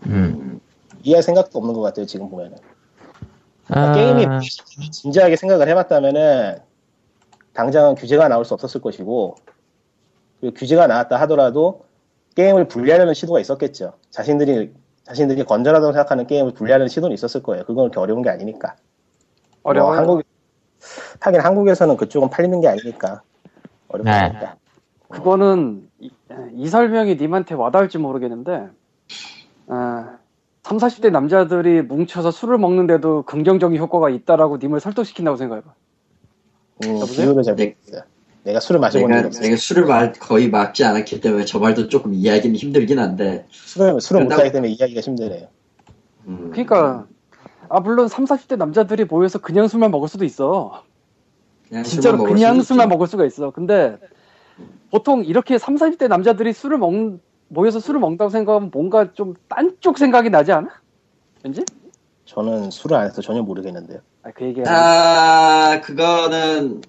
[0.05, 0.61] 음.
[1.03, 2.59] 이해할 생각도 없는 것 같아요 지금 보면은.
[3.69, 4.27] 아, 게임이
[4.93, 6.59] 진지하게 생각을 해봤다면은
[7.55, 9.37] 당장은 규제가 나올 수 없었을 것이고
[10.55, 11.85] 규제가 나왔다 하더라도
[12.35, 13.95] 게임을 분리하려는 시도가 있었겠죠.
[14.11, 14.73] 자신들이
[15.05, 17.65] 자신들이 건전하다고 생각하는 게임을 분리하려는 시도는 있었을 거예요.
[17.65, 18.77] 그건 그렇게 어려운 게 아니니까.
[19.63, 19.91] 어려워요.
[19.91, 20.23] 뭐 한국
[21.21, 23.23] 하긴 한국에서는 그쪽은 팔리는 게 아니니까
[23.89, 24.17] 어렵지 네.
[24.17, 24.57] 않다.
[25.09, 26.11] 그거는 이,
[26.55, 28.69] 이 설명이 님한테 와닿을지 모르겠는데
[29.69, 30.19] 아,
[30.63, 35.75] 3, 40대 남자들이 뭉쳐서 술을 먹는데도 긍정적인 효과가 있다라고 님을 설득시킨다고 생각해봐.
[36.85, 37.01] 음?
[37.07, 37.77] 비율을 잘 네.
[37.77, 38.03] 모르겠어요.
[38.47, 39.43] 내가 술을 마셔본 적이 내가, 없어요.
[39.43, 43.45] 내가 술을 마- 거의 막지 않았기 때문에 저 말도 조금 이해하기는 힘들긴 한데.
[43.51, 45.49] 술을 술을 그런다고- 못하기 때문에 이해하기가 힘드네요.
[46.29, 47.07] 음, 그러니까
[47.69, 50.85] 아 물론 3, 40대 남자들이 모여서 그냥 술만 먹을 수도 있어.
[51.69, 52.89] 그냥 진짜로 술만 그냥 술만 있죠.
[52.95, 53.51] 먹을 수가 있어.
[53.51, 53.97] 근데
[54.93, 56.93] 보통 이렇게 3, 40대 남자들이 술을 먹
[57.49, 60.69] 모여서 술을 먹는다고 생각하면 뭔가 좀 딴 쪽 생각이 나지 않아?
[61.45, 61.65] 왠지?
[62.27, 63.99] 저는 술을 안 해서 전혀 모르겠는데요.
[64.23, 66.81] 아, 그 얘기 아, 그거는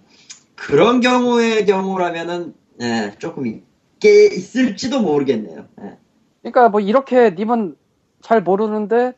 [0.57, 5.65] 그런 경우의 경우라면은 예, 조금 있게 있을지도 모르겠네요.
[5.81, 5.97] 예.
[6.41, 7.77] 그러니까 뭐 이렇게 님은
[8.21, 9.13] 잘 모르는데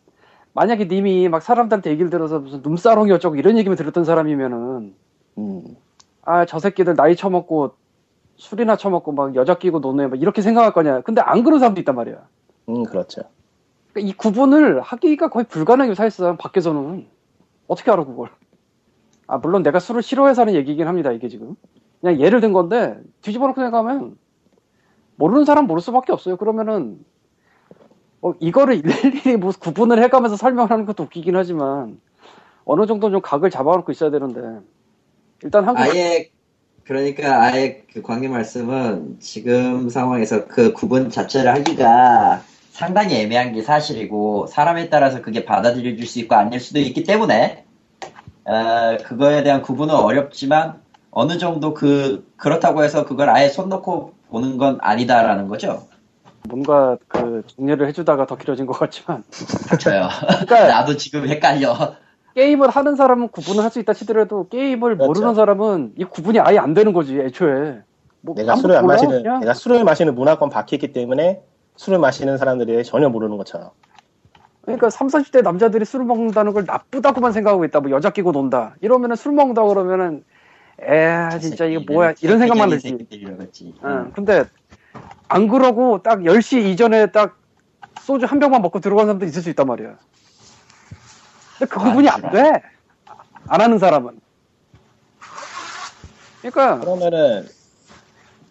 [0.54, 4.94] 만약에 님이 막 사람들한테 얘기를 들어서 무슨 눈사롱이 어쩌고 이런 얘기만 들었던 사람이면은
[5.38, 5.64] 음,
[6.24, 7.76] 아저 새끼들 나이 처먹고
[8.36, 11.96] 술이나 처먹고 막 여자 끼고 노네 막 이렇게 생각할 거냐 근데 안 그런 사람도 있단
[11.96, 12.28] 말이야
[12.70, 13.22] 음 그렇죠.
[13.94, 17.08] 그러니까 이 구분을 하기가 거의 불가능해요 사실상 밖에서는
[17.68, 18.30] 어떻게 알아 그걸
[19.30, 21.56] 아 물론 내가 술을 싫어해서 하는 얘기긴 합니다 이게 지금.
[22.02, 24.18] 그냥 예를 든 건데 뒤집어 놓고 생각하면
[25.18, 26.36] 모르는 사람 모를 수밖에 없어요.
[26.36, 26.98] 그러면은
[28.22, 32.02] 어, 이거를 일일이 뭐 구분을 해가면서 설명하는 것도 웃기긴 하지만
[32.66, 34.42] 어느 정도 좀 각을 잡아놓고 있어야 되는데
[35.44, 36.32] 일단 한국 아예
[36.84, 44.48] 그러니까 아예 그 광희 말씀은 지금 상황에서 그 구분 자체를 하기가 상당히 애매한 게 사실이고
[44.48, 47.69] 사람에 따라서 그게 받아들여질 수 있고 아닐 수도 있기 때문에
[48.46, 54.58] 어, 그거에 대한 구분은 어렵지만 어느 정도 그 그렇다고 해서 그걸 아예 손 놓고 보는
[54.58, 55.88] 건 아니다라는 거죠.
[56.48, 59.24] 뭔가 그 정리를 해주다가 더 길어진 것 같지만
[59.80, 60.08] 저요.
[60.46, 61.96] 그러니까 나도 지금 헷갈려.
[62.36, 65.06] 게임을 하는 사람은 구분을 할 수 있다 치더라도 게임을 그렇죠.
[65.08, 67.80] 모르는 사람은 이 구분이 아예 안 되는 거지 애초에
[68.22, 69.40] 뭐 내가 술을 안 몰라, 마시는 그냥.
[69.42, 71.42] 내가 술을 마시는 문화권 박혔기 때문에
[71.76, 73.70] 술을 마시는 사람들이 전혀 모르는 것처럼
[74.70, 77.80] 그러니까 3, 40대 남자들이 술 먹는다는 걸 나쁘다고만 생각하고 있다.
[77.80, 78.76] 뭐 여자 끼고 논다.
[78.82, 80.24] 이러면은 술 먹는다 그러면은
[80.80, 82.90] 에 진짜 이게 뭐야 이런 생각만 들지.
[82.90, 83.74] 새끼들이라겠지.
[83.84, 84.12] 응.
[84.14, 84.46] 근데
[85.28, 87.38] 안 그러고 딱 10시 이전에 딱
[88.02, 89.98] 소주 한 병만 먹고 들어간 사람도 있을 수 있단 말이야.
[91.58, 92.62] 근데 그 구분이 안 돼.
[93.48, 94.20] 안 하는 사람은.
[96.42, 97.48] 그러니까 그러면은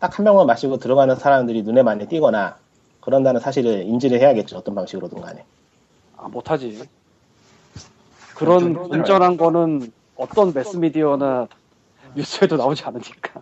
[0.01, 2.57] 딱 한 병만 마시고 들어가는 사람들이 눈에 많이 띄거나
[3.01, 5.45] 그런다는 사실을 인지를 해야겠죠 어떤 방식으로든 간에
[6.19, 6.89] 아, 못하지.
[8.35, 8.77] 그런.
[8.77, 11.49] 온전한 거는 어떤 매스미디어나
[12.15, 13.41] 뉴스에도 나오지 않으니까.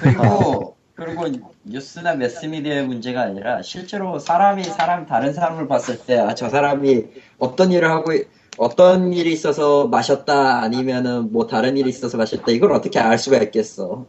[0.00, 1.24] 그리고 그리고
[1.64, 7.04] 뉴스나 매스미디어의 문제가 아니라 실제로 사람이 사람 다른 사람을 봤을 때 아 저 사람이
[7.38, 12.72] 어떤 일을 하고 있- 어떤 일이 있어서 마셨다 아니면은 뭐 다른 일이 있어서 마셨다 이걸
[12.72, 14.06] 어떻게 알 수가 있겠어?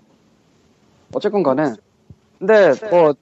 [1.13, 1.73] 어쨌건 간에.
[2.37, 3.15] 근데 뭐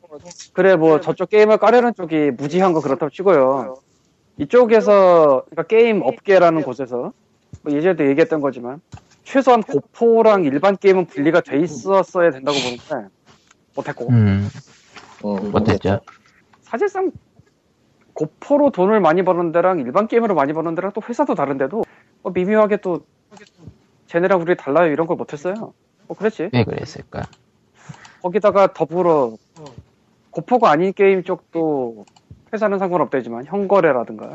[0.53, 3.77] 그래 뭐 저쪽 게임을 까려는 쪽이 무지한 거 그렇다고 치고요.
[4.37, 7.13] 이쪽에서 그러니까 게임 업계라는 곳에서
[7.61, 8.81] 뭐 예전에도 얘기했던 거지만
[9.23, 13.09] 최소한 고포랑 일반 게임은 분리가 돼 있었어야 된다고 보는데
[13.75, 14.49] 못했고 음,
[15.25, 15.99] 음, 못했죠.
[16.61, 17.11] 사실상
[18.13, 21.83] 고포로 돈을 많이 버는 데랑 일반 게임으로 많이 버는 데랑 또 회사도 다른데도
[22.21, 23.05] 뭐 미묘하게 또
[24.07, 25.73] 쟤네랑 우리 달라요 이런 걸 못했어요.
[26.07, 26.49] 뭐 그랬지.
[26.53, 27.23] 왜 그랬을까?
[28.21, 29.35] 거기다가 더불어
[30.31, 32.05] 고포가 아닌 게임 쪽도
[32.53, 34.31] 회사는 상관없다지만 현거래라든가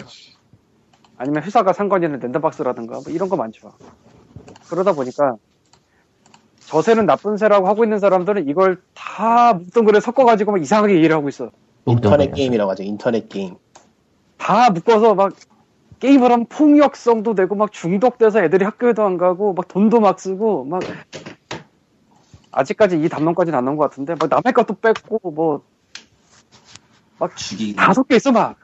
[1.16, 3.72] 아니면 회사가 상관 있는 랜덤박스라든가 뭐 이런 거 많죠.
[4.68, 5.36] 그러다 보니까
[6.66, 11.50] 저새는 나쁜 새라고 하고 있는 사람들은 이걸 다 묵던그레 섞어가지고 막 이상하게 이해를 하고 있어.
[11.86, 12.32] 인터넷.
[12.32, 13.56] 게임이라고 하죠 인터넷 게임
[14.36, 15.32] 다 묶어서 막
[16.00, 20.82] 게임을 하면 폭력성도 되고 막 중독돼서 애들이 학교에도 안 가고 막 돈도 막 쓰고 막
[22.50, 25.62] 아직까지 이 담론까지는 안 나온 것 같은데 막 남의 것도 뺏고 뭐
[27.18, 28.56] 막 죽이고 다섯 개 있어 막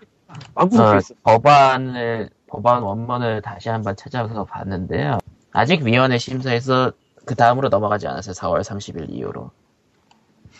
[0.54, 5.18] 섞여 어, 있어 법안을 법안 원문을 다시 한번 찾아서 봤는데요.
[5.52, 6.92] 아직 위원회 심사에서
[7.24, 8.34] 그 다음으로 넘어가지 않았어요.
[8.34, 9.50] 4월 30일 이후로.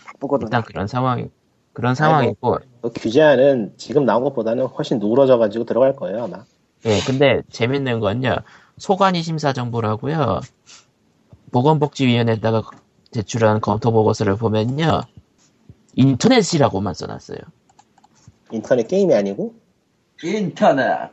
[0.07, 1.29] 바쁘거든 일단 그런 상황이
[1.73, 6.45] 그런 상황이고 그 규제안은 지금 나온 것보다는 훨씬 누그러져가지고 들어갈 거예요 아마
[6.87, 8.37] 예, 근데 재밌는 건요.
[8.77, 10.41] 소관이 심사 정보라고요.
[11.51, 12.63] 보건복지위원회에다가
[13.11, 15.01] 제출한 검토 보고서를 보면요.
[15.95, 17.39] 인터넷이라고만 써놨어요.
[18.51, 19.55] 인터넷 게임이 아니고
[20.23, 21.11] 인터넷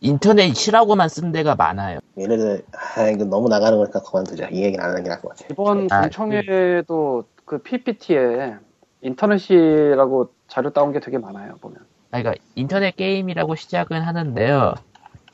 [0.00, 1.98] 인터넷이라고만 쓴 데가 많아요.
[2.18, 2.64] 얘네들
[2.96, 5.88] 아 이거 너무 나가는 거니까 그만두자 이 얘기는 안 하는 게 나을 것 같아 이번
[5.90, 8.56] 아, 공청회도 그 PPT에
[9.00, 11.78] 인터넷이라고 자료 따온 게 되게 많아요 보면
[12.10, 14.74] 아, 그러니까 인터넷 게임이라고 시작은 하는데요.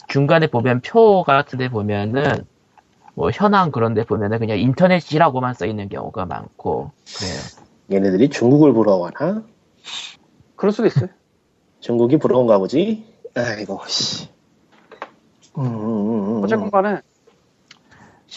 [0.09, 2.45] 중간에 보면 표 같은 데 보면은
[3.15, 7.35] 뭐 현황 그런 데 보면은 그냥 인터넷이라고만 써 있는 경우가 많고 그래요.
[7.91, 9.43] 얘네들이 중국을 부러워하나?
[10.57, 11.09] 그럴 수도 있어요
[11.83, 13.05] 중국이 부러운가 보지?
[13.35, 14.29] 아이고 씨
[15.59, 16.45] 음, 음, 음, 음.
[16.45, 17.01] 어쨌건 간에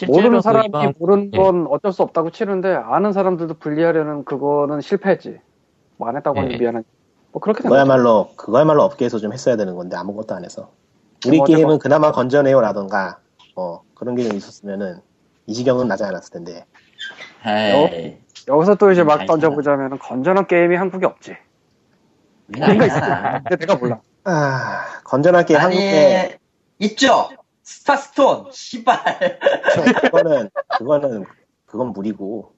[0.08, 1.38] 모르는 그 사람이 이번- 모르는 예.
[1.38, 5.40] 건 어쩔 수 없다고 치는데 아는 사람들도 분리하려는 그거는 실패했지.
[5.96, 6.58] 뭐 안 했다고 하니 예.
[6.58, 6.82] 미안해.
[7.32, 7.62] 뭐 그렇게.
[7.62, 10.70] 그거야말로 그거야말로 업계에서 좀 했어야 되는 건데 아무것도 안 해서
[11.26, 13.18] 우리 뭐 게임은 어쨌건- 그나마 건전해요라던가
[13.54, 15.00] 뭐 그런 게 좀 있었으면은
[15.46, 16.66] 이 지경은 나지 않았을 텐데
[17.46, 21.36] 에이 여기서 또 이제 막잘 던져보자면 건전한 게임이 한국에 없지.
[22.46, 23.00] 뭔가 있어.
[23.48, 24.00] 근데 내가 몰라.
[24.24, 26.38] 아 건전하게 아니 한국에
[26.80, 27.28] 있죠
[27.62, 29.38] 스타스톤 시발
[30.02, 31.24] 그거는 그거는
[31.66, 32.52] 그건 무리고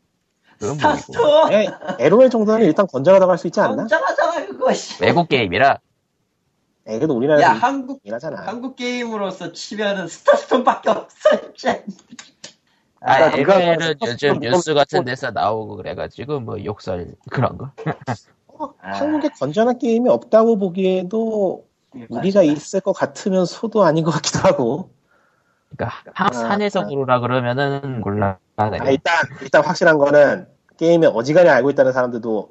[0.61, 3.77] 스타스톤 에, LOL 정도는 일단 건전하다고 할 수 있지 않나?
[3.77, 5.03] 건전하잖아 그거 씨.
[5.03, 5.79] 외국 게임이라
[6.87, 11.83] 에, 그래도 야 우리나라에서 한국 일하잖아 한국 게임으로서 치면은 스타스톤밖에 없어 진짜
[13.01, 17.70] 아, 스포츠 요즘 좀 뉴스 같은 뭐- 데서 나오고 그래가지고 뭐 욕설 그런 거.
[18.58, 18.90] 어, 아.
[18.92, 21.66] 한국에 건전한 게임이 없다고 보기에도
[22.10, 24.90] 무리가 있을 것 같으면서도 아닌 것 같기도 하고
[25.70, 26.84] 그러니까 한 아, 산에서 아.
[26.84, 28.38] 고르라 그러면은 몰라.
[28.56, 32.50] 아, 일단 일단 확실한 거는 게임에 어지간히 알고 있다는 사람들도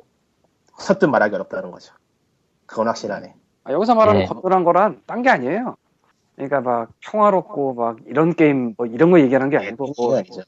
[0.78, 1.94] 선뜻 말하기 어렵다는 거죠.
[2.66, 3.36] 그건 확실하네.
[3.66, 4.26] 아, 여기서 말하는 네.
[4.28, 5.76] 건전한 거란 딴 게 아니에요.
[6.36, 10.42] 그러니까 막 평화롭고 막 이런 게임 뭐 이런 거 얘기하는 게 아니고 뭐, 아니죠.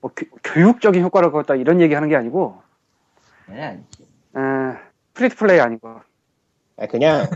[0.00, 2.60] 뭐 교, 교육적인 효과를 거뒀다 이런 얘기하는 게 아니고
[3.46, 3.80] 네.
[4.36, 4.40] 에,
[5.14, 6.00] free to play 아니고
[6.76, 7.26] 아, 그냥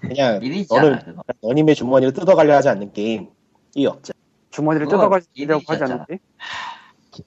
[0.00, 1.02] 그냥 너를.
[1.42, 4.12] 너님의 주머니를 뜯어가려 하지 않는 게임이 없죠.
[4.50, 5.84] 주머니를 뜯어가려고 하지.
[5.84, 6.18] 않는지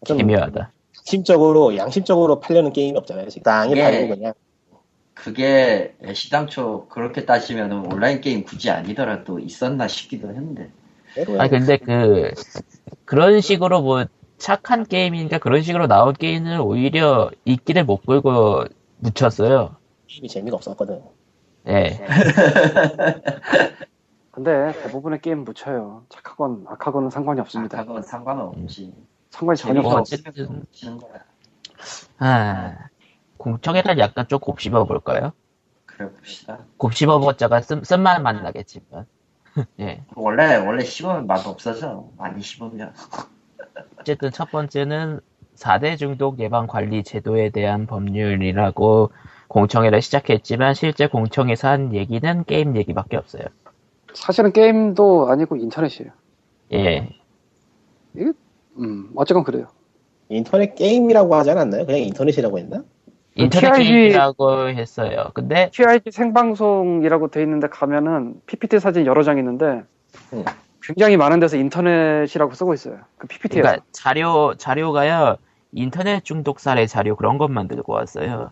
[0.05, 0.71] 좀 기묘하다.
[1.05, 3.27] 심적으로 양심적으로 팔려는 게임이 없잖아요.
[3.43, 3.81] 땅이 예.
[3.81, 4.33] 팔리고 그냥
[5.13, 10.71] 그게 시당초 그렇게 따지면 온라인 게임 굳이 아니더라도 있었나 싶기도 했는데.
[11.37, 12.31] 아니 근데 그
[13.05, 14.05] 그런 식으로 뭐
[14.37, 18.65] 착한 게임인가 그런 식으로 나온 게임은 오히려 인기를 못 끌고
[18.99, 19.75] 묻혔어요.
[20.09, 21.01] 게임이 재미가 없었거든.
[21.67, 21.99] 예.
[24.31, 26.05] 근데 대부분의 게임 묻혀요.
[26.09, 27.85] 착하건 악하건은 상관이 없습니다.
[27.85, 28.93] 그건 상관없지.
[29.29, 31.23] 상관이 전혀 뭐 치는 거야.
[32.17, 32.89] 아
[33.37, 35.31] 공청회를 약간 좀 곱씹어 볼까요?
[35.85, 36.59] 그래 봅시다.
[36.77, 39.05] 곱씹어 보자가 쓴 쓴맛 만나겠지만.
[39.79, 40.03] 예.
[40.15, 42.09] 원래 원래 씹으면 맛 없어져.
[42.17, 42.93] 많이 씹으면.
[43.99, 45.19] 어쨌든 첫 번째는
[45.55, 49.11] 4대 중독 예방 관리 제도에 대한 법률이라고
[49.49, 53.43] 공청회를 시작했지만 실제 공청회에서 한 얘기는 게임 얘기밖에 없어요.
[54.13, 56.11] 사실은 게임도 아니고 인터넷이에요.
[56.73, 57.09] 예.
[58.77, 59.67] 음, 어쨌건 그래요.
[60.29, 61.85] 인터넷 게임이라고 하지 않았나요?
[61.85, 62.83] 그냥 인터넷이라고 했나?
[63.35, 65.31] 인터넷 TRG 게임이라고 했어요.
[65.33, 69.83] 근데 TRG 생방송이라고 돼 있는데 가면은 PPT 사진 여러 장 있는데
[70.33, 70.45] 음.
[70.81, 72.99] 굉장히 많은 데서 인터넷이라고 쓰고 있어요.
[73.17, 73.61] 그 PPT에서.
[73.61, 75.37] 그러니까 자료 자료가요
[75.71, 78.51] 인터넷 중독 사례 자료 그런 것만 들고 왔어요.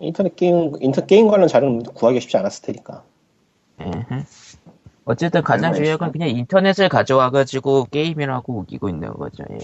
[0.00, 3.02] 인터넷 게임 인터 게임 관련 자료는 구하기 쉽지 않았을 테니까.
[3.80, 4.24] 에헤.
[5.04, 6.12] 어쨌든 가장 중요한 건.
[6.12, 9.44] 그냥 인터넷을 가져와가지고 게임이라고 우기고 있는 거죠.
[9.50, 9.58] 예.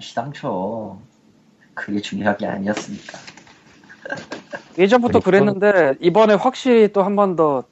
[0.00, 0.98] 시당초
[1.74, 3.18] 그게 중요한 게 아니었으니까.
[4.78, 7.64] 예전부터 그랬는데 이번에 확실히 또 한 번 더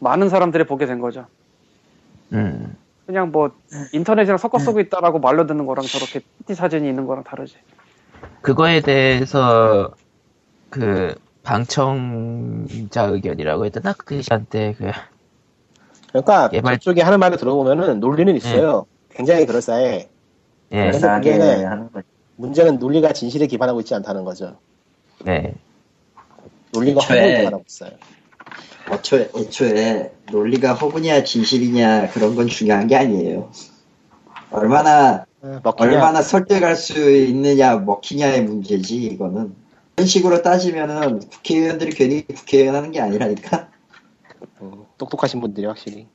[0.00, 1.26] 많은 사람들이 보게 된 거죠.
[2.32, 2.76] 음.
[3.06, 3.52] 그냥 뭐
[3.92, 7.56] 인터넷이랑 섞어 쓰고 있다라고 말로 듣는 거랑 저렇게 PPT 사진이 있는 거랑 다르지.
[8.42, 9.92] 그거에 대해서
[10.74, 14.90] 그 방청자 의견이라고 했더나 그 시간대 그
[16.08, 18.86] 그러니까 개발- 저쪽에 하는 말을 들어보면은 논리는 있어요.
[19.10, 20.08] 굉장히 그럴싸해.
[20.72, 22.06] 예, 그래서 문제는- 하는 거지.
[22.36, 24.56] 문제는 논리가 진실에 기반하고 있지 않다는 거죠.
[25.24, 25.54] 네.
[26.72, 27.90] 논리가 허구에 기반하고 있어요.
[28.90, 33.50] 애초에, 애초에 논리가 허구냐 진실이냐 그런 건 중요한 게 아니에요.
[34.50, 35.24] 얼마나
[35.62, 35.90] 먹히냐?
[35.92, 39.54] 얼마나 설득할 수 있느냐 먹히냐의 문제지 이거는.
[39.96, 43.68] 이런 식으로 따지면은 국회의원들이 괜히 국회의원 하는 게 아니라니까.
[44.60, 46.06] 음, 똑똑하신 분들이 확실히.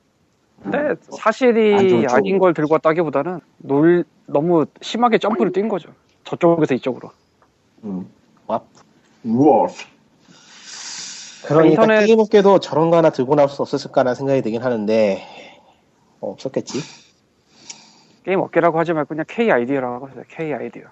[0.62, 2.06] 근데 안 사실이.
[2.10, 5.88] 아닌 걸 들고 왔다기보다는 놀 너무 심하게 점프를 뛴 거죠.
[6.24, 7.10] 저쪽에서 이쪽으로.
[7.84, 8.06] 음.
[8.46, 8.60] 와.
[9.24, 9.68] 우와.
[11.46, 15.22] 그러니까 인터넷- 게임 업계도 저런 거 하나 들고 나올 수 없었을까라는 생각이 들긴 하는데
[16.20, 16.80] 어, 없었겠지.
[18.24, 20.22] 게임 업계라고 하지 말고 그냥 K 아이디어라고 하세요.
[20.28, 20.82] K 아이디어.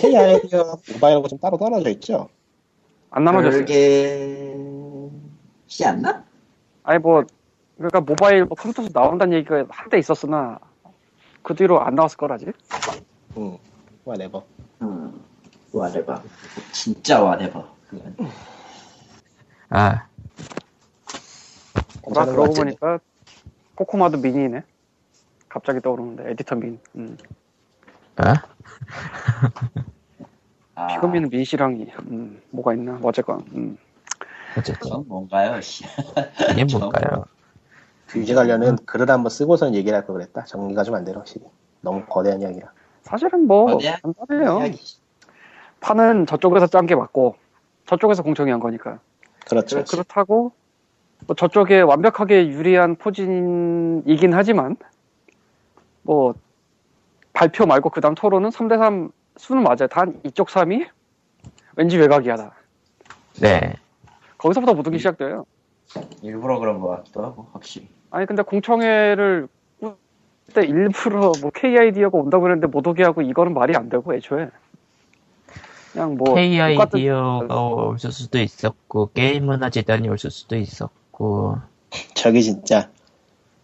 [0.00, 2.28] K 아이디어 모바일하고 좀 따로 떨어져 있죠.
[3.10, 3.64] 안 나눠졌어요.
[3.64, 4.72] 별개지
[5.84, 6.24] 않나?
[6.82, 7.24] 아니 뭐
[7.76, 10.58] 그러니까 모바일 뭐 컴퓨터에서 나온다는 얘기가 한때 있었으나
[11.42, 12.46] 그 뒤로 안 나왔을 거라지.
[13.36, 13.58] 응.
[14.04, 14.44] 와네버.
[14.82, 15.24] 음.
[15.72, 16.22] 와레버.
[16.72, 17.66] 진짜 와레버.
[17.88, 18.16] 그건.
[19.68, 20.06] 아,
[22.14, 22.54] 나거 그러고.
[22.54, 22.98] 보니까
[23.74, 24.62] 코코마도 미니네.
[25.48, 26.78] 갑자기 떠오르는데 에디터 민.
[26.96, 27.16] 음.
[28.18, 28.32] 어?
[30.74, 32.98] 아, 피그민은 민씨랑 음, 뭐가 있나?
[33.02, 33.78] 어쨌건 음.
[34.56, 35.60] 어쨌든 그건 뭔가요?
[35.60, 35.84] 씨.
[36.52, 37.24] 이게 뭘까요?
[38.08, 40.44] 규제 관련은 글을 한번 쓰고선 얘기를 할 걸 그랬다.
[40.44, 41.44] 정리가 좀 안 되네 확실히.
[41.80, 42.70] 너무 거대한 이야기라.
[43.02, 43.98] 사실은 뭐 어디야?
[44.02, 44.58] 간단해요.
[44.60, 44.80] 이야기.
[45.80, 47.36] 판은 저쪽에서 짠 게 맞고
[47.86, 48.98] 저쪽에서 공청이 한 거니까.
[49.48, 49.84] 그렇죠.
[49.84, 50.52] 그렇다고
[51.26, 54.76] 뭐 저쪽에 완벽하게 유리한 포진이긴 하지만
[56.02, 56.34] 뭐
[57.36, 59.88] 발표 말고 그 다음 토론은 3대3 수는 맞아요.
[59.90, 60.88] 단 이쪽 3이
[61.76, 62.52] 왠지 외곽이야 다.
[63.42, 63.74] 네.
[64.38, 65.44] 거기서부터 모든 게 시작돼요.
[66.22, 67.88] 일부러 그런 것 같기도 하고 확실히.
[68.10, 69.48] 아니 근데 공청회를
[70.46, 74.48] 그때 일부러 뭐 KID가 온다고 그랬는데 못 오게 하고 이거는 말이 안 되고 애초에
[75.92, 81.58] 그냥 뭐 K 똑같은- 아이디어가 없을 수도 있었고 게임 문화 재단이 없을 수도 있었고
[82.14, 82.88] 저기 진짜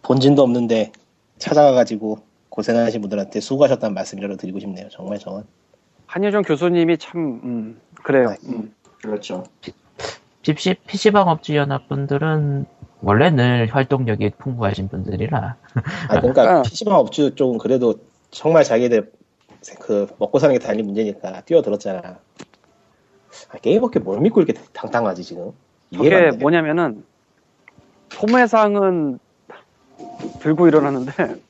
[0.03, 0.91] 본진도 없는데
[1.39, 2.19] 찾아가가지고
[2.53, 4.87] 고생하신 분들한테 수고하셨다는 말씀이라도 드리고 싶네요.
[4.89, 5.43] 정말 정말.
[6.05, 8.29] 한효정 교수님이 참 음, 그래요.
[8.29, 8.35] 네.
[8.45, 8.73] 음.
[9.01, 9.43] 그렇죠.
[10.43, 12.65] PC, PC방 업주 연합분들은
[13.01, 15.55] 원래 늘 활동력이 풍부하신 분들이라
[16.09, 16.61] 아 그러니까 아.
[16.61, 17.95] PC방 업주 쪽은 그래도
[18.29, 19.11] 정말 자기들
[19.79, 22.19] 그 먹고 사는 게 단일 문제니까 뛰어들었잖아.
[23.49, 25.53] 아, 게임업계 뭘 믿고 이렇게 당당하지 지금?
[25.89, 26.37] 이해가 저게 안 돼.
[26.37, 27.03] 뭐냐면은
[28.09, 29.17] 소매상은
[30.39, 31.41] 들고 일어났는데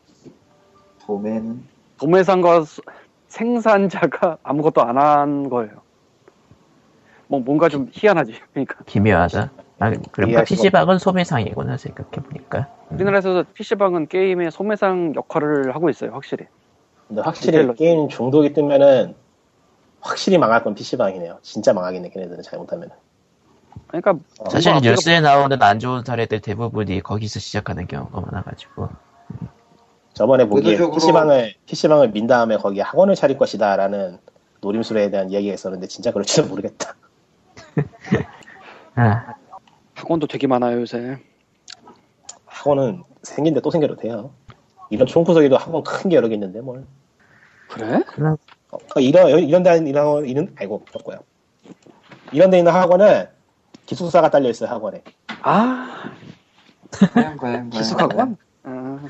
[1.06, 1.64] 봄에는
[1.98, 2.82] 도매상과 수-
[3.28, 5.82] 생산자가 아무것도 안 한 거예요.
[7.28, 8.36] 뭐 뭔가 좀 희한하지.
[8.52, 9.50] 그러니까 기묘하다.
[9.80, 12.68] 아, 수가 PC방은 소매상이구나, 생각해보니까.
[12.92, 16.46] 우리나라에서 PC방은 게임의 소매상 역할을 하고 있어요, 확실히.
[17.08, 17.74] 근데 확실히 디테일러.
[17.74, 19.16] 게임 중독이 뜨면은
[20.02, 21.40] 확실히 망할 건 PC방이네요.
[21.42, 22.92] 진짜 망하겠네, 걔네들은 잘못하면.
[23.88, 28.90] 그러니까 어, 사실 뉴스에 나오는 안 좋은 사례들 대부분이 거기서 시작하는 경우가 많아가지고.
[30.14, 34.20] 저번에 보기에 의도적으로- PC방을, PC방을 민 다음에 거기에 학원을 차릴 것이다 라는
[34.62, 36.96] 노림수에 대한 이야기가 있었는데 진짜 그럴지는 모르겠다.
[38.96, 39.34] 아,
[39.96, 41.18] 학원도 되게 많아요, 요새.
[42.46, 44.32] 학원은 생긴데 또 생겨도 돼요.
[44.90, 46.86] 이런 총구석에도 학원 큰 게 여러 개 있는데 뭘.
[47.70, 48.02] 그래?
[48.72, 51.18] 어, 그 이런, 이런 데 있는 학원, 있는, 아이고, 없고요.
[52.32, 53.28] 이런 데 있는 학원은
[53.88, 55.04] 기숙사가 딸려 있어요, 학원에.
[55.42, 56.12] 아,
[57.14, 58.38] 과연 과연 기숙학원?
[58.64, 59.10] 아, 그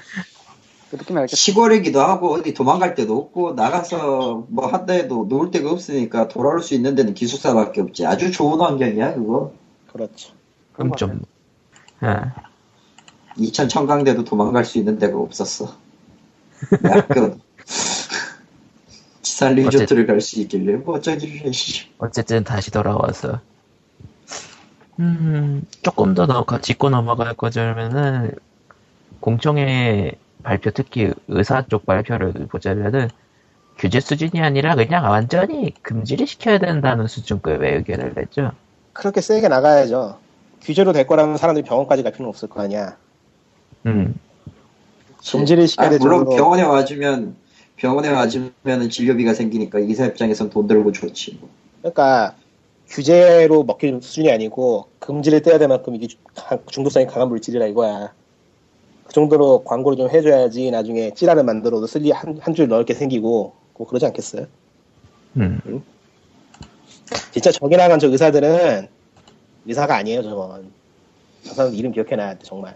[0.97, 1.35] 느낌이 알겠다.
[1.35, 6.73] 시골이기도 하고 어디 도망갈 데도 없고 나가서 뭐 한다 해도 놀 데가 없으니까 돌아올 수
[6.73, 9.53] 있는 데는 기숙사밖에 없지 아주 좋은 환경이야 그거
[9.91, 10.33] 그렇죠.
[10.73, 11.21] 그럼 좀.
[11.99, 12.33] 아,
[13.37, 15.73] 이천 청강대도 도망갈 수 있는 데가 없었어
[16.81, 17.37] 내 학교
[19.21, 21.89] 지산 리조트를 갈 수 있길래 뭐 어쩌지 씨.
[21.97, 23.39] 어쨌든 다시 돌아와서.
[24.99, 28.31] 음, 조금 더더 짚고 넘어갈 거자면은,
[29.21, 30.11] 공청회
[30.43, 33.09] 발표, 특히 의사 쪽 발표를 보자면은,
[33.77, 38.51] 규제 수준이 아니라 그냥 완전히 금지를 시켜야 된다는 수준급의 의견을 냈죠.
[38.93, 40.19] 그렇게 세게 나가야죠.
[40.61, 42.95] 규제로 될 거라면 사람들이 병원까지 갈 필요는 없을 거 아니야.
[43.85, 44.15] 음,
[45.29, 47.35] 금지를 시켜야 아, 될 물론 정도로 병원에 와주면
[47.75, 51.49] 병원에 와주면 진료비가 생기니까 의사 입장에선 돈 들고 좋지 뭐.
[51.81, 52.35] 그러니까
[52.87, 56.07] 규제로 먹힐 수준이 아니고 금지를 떼야 될 만큼 이게
[56.67, 58.13] 중독성이 강한 물질이라 이거야.
[59.13, 64.07] 그 정도로 광고를 좀 해줘야지 나중에 찌라를 만들어도 쓸리 한한줄 넣을 게 생기고 뭐 그러지
[64.07, 64.47] 않겠어요?
[65.37, 65.83] 음.
[67.31, 68.87] 진짜 저기 나간 저 의사들은
[69.67, 70.71] 의사가 아니에요 저건.
[71.43, 72.73] 저 사람 이름 기억해놔야 돼 정말.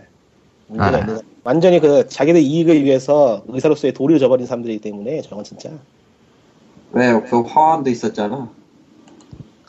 [0.68, 1.00] 문제가 아.
[1.00, 1.22] 있는.
[1.44, 5.72] 완전히 그 자기들 이익을 위해서 의사로서의 도리를 저버린 사람들이기 때문에 저건 진짜
[6.92, 8.52] 왜 그 화환도 있었잖아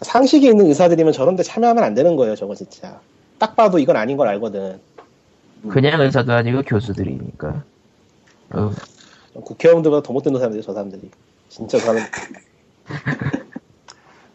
[0.02, 3.00] 상식이 있는 의사들이면 저런데 참여하면 안 되는 거예요 저거 진짜.
[3.38, 4.80] 딱 봐도 이건 아닌 걸 알거든.
[5.68, 7.62] 그냥 의사도 아니고 교수들이니까.
[8.50, 8.72] 어,
[9.44, 11.10] 국회의원들보다 더 못되는 사람들이 저 사람들이.
[11.48, 12.02] 진짜 저 사람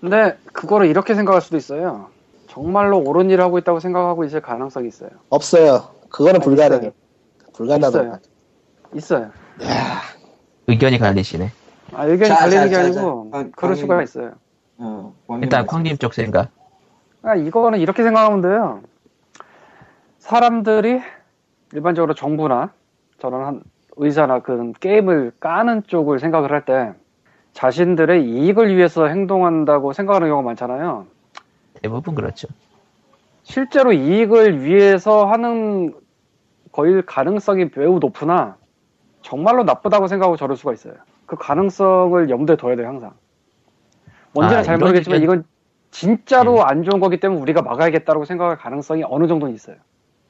[0.01, 2.07] 근데 그거를 이렇게 생각할 수도 있어요.
[2.47, 5.09] 정말로 옳은 일을 하고 있다고 생각하고 있을 가능성이 있어요.
[5.29, 5.89] 없어요.
[6.09, 6.91] 그거는 아, 불가능해.
[7.53, 7.99] 불가능하다.
[7.99, 8.19] 있어요.
[8.93, 9.31] 있어요.
[10.67, 11.51] 의견이 갈리시네.
[11.93, 13.37] 아, 의견이 자, 갈리는 자, 게 자, 아니고 자.
[13.37, 13.75] 아, 그럴 광님.
[13.77, 14.31] 수가 있어요.
[14.77, 15.65] 어, 광님 일단.
[15.65, 16.49] 쾅님 쪽 생각.
[17.23, 18.81] 아, 이거는 이렇게 생각하면 돼요.
[20.23, 21.01] 사람들이
[21.73, 22.71] 일반적으로 정부나
[23.19, 23.63] 저는 한
[23.97, 26.93] 의사나 그런 게임을 까는 쪽을 생각을 할 때
[27.51, 31.05] 자신들의 이익을 위해서 행동한다고 생각하는 경우가 많잖아요.
[31.81, 32.47] 대부분 그렇죠.
[33.43, 35.93] 실제로 이익을 위해서 하는
[36.71, 38.55] 거일 가능성이 매우 높으나
[39.23, 40.93] 정말로 나쁘다고 생각하고 저럴 수가 있어요.
[41.25, 43.11] 그 가능성을 염두에 둬야 돼요, 항상.
[44.31, 45.43] 뭔지는 아, 잘 모르겠지만 이건
[45.91, 46.61] 진짜로 네.
[46.61, 49.75] 안 좋은 거기 때문에 우리가 막아야겠다고 생각할 가능성이 어느 정도는 있어요.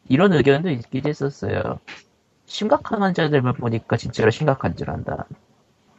[0.09, 1.79] 이런 의견도 있긴 했었어요.
[2.45, 5.27] 심각한 환자들만 보니까 진짜로 심각한 줄 안다.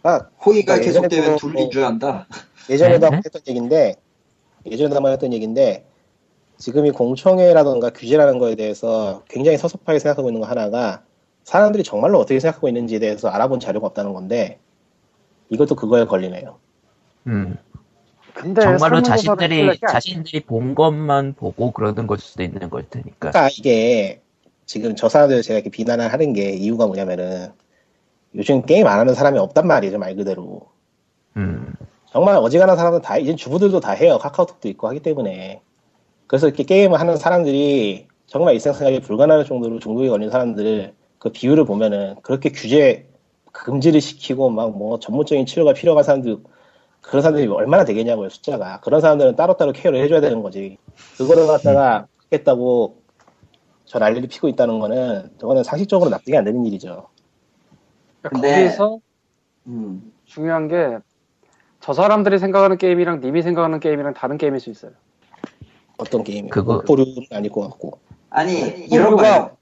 [0.02, 2.26] 아, 호의가 그러니까 계속되면 예전에도 둘린 줄 안다
[2.68, 3.96] 예전에도 네, 한번 했던 얘기인데
[4.66, 5.86] 예전에도 한번 했던 얘기인데
[6.58, 11.02] 지금 이 공청회라던가 규제라는 거에 대해서 굉장히 서섭하게 생각하고 있는 거 하나가
[11.44, 14.60] 사람들이 정말로 어떻게 생각하고 있는지에 대해서 알아본 자료가 없다는 건데
[15.50, 16.58] 이것도 그거에 걸리네요.
[17.26, 17.56] 음,
[18.34, 23.30] 근데 정말로 자신들이 자신들이 본 것만 보고 그러는 걸 수도 있는 걸 테니까.
[23.30, 24.20] 그러니까 이게
[24.66, 27.52] 지금 저 사람들 제가 이렇게 비난을 하는 게 이유가 뭐냐면은
[28.34, 30.62] 요즘 게임 안 하는 사람이 없단 말이죠 말 그대로.
[31.36, 31.72] 음,
[32.10, 34.18] 정말 어지간한 사람은 다, 이제 주부들도 다 해요.
[34.18, 35.60] 카카오톡도 있고 하기 때문에.
[36.26, 42.16] 그래서 이렇게 게임을 하는 사람들이 정말 일상생활에 불가능할 정도로 중독에 걸린 사람들을 그 비율을 보면은
[42.22, 43.06] 그렇게 규제,
[43.52, 46.38] 금지를 시키고 막 뭐 전문적인 치료가 필요한 사람들,
[47.06, 48.80] 그런 사람들이 얼마나 되겠냐고요, 숫자가.
[48.80, 50.78] 그런 사람들은 따로따로 케어를 해줘야 되는 거지.
[51.18, 53.02] 그거를 갖다가 하겠다고
[53.84, 57.08] 저 난리를 피고 있다는 거는 저거는 상식적으로 납득이 안 되는 일이죠.
[58.22, 58.98] 그러니까 근데- 거기서
[59.66, 60.12] 음.
[60.24, 60.98] 중요한 게
[61.80, 64.92] 저 사람들이 생각하는 게임이랑 님이 생각하는 게임이랑 다른 게임일 수 있어요.
[65.98, 66.48] 어떤 게임이.
[66.48, 67.98] 그거- 포류는 아닐 것 같고.
[68.30, 68.54] 아니
[68.90, 69.56] 이런 누가- 거예요.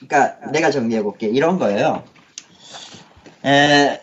[0.00, 1.26] 그러니까 내가 정리해 볼게.
[1.28, 2.02] 이런 거예요.
[3.44, 4.00] 에,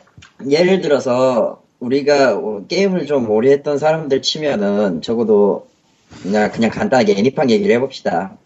[0.47, 5.67] 예를 들어서 우리가 어, 게임을 좀 오래 했던 사람들 치면은 적어도
[6.23, 8.38] 그냥 그냥 간단하게 애니팡 얘기를 해봅시다.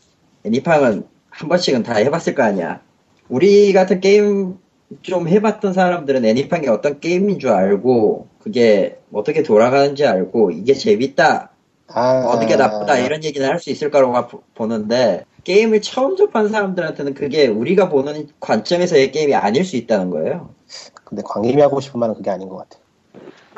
[0.46, 2.82] 애니팡은 한 번씩은 다 해봤을 거 아니야.
[3.30, 4.58] 우리 같은 게임
[5.04, 11.52] 좀 해봤던 사람들은 애니팡이 어떤 게임인 줄 알고 그게 어떻게 돌아가는지 알고 이게 재밌다
[11.88, 17.14] 아, 어떻게 나쁘다 이런 얘기는 할 수 있을 거라고 보- 보는데 게임을 처음 접한 사람들한테는
[17.14, 20.54] 그게 우리가 보는 관점에서의 게임이 아닐 수 있다는 거예요.
[21.04, 22.80] 근데 광림이 하고 싶은 말은 그게 아닌 것 같아.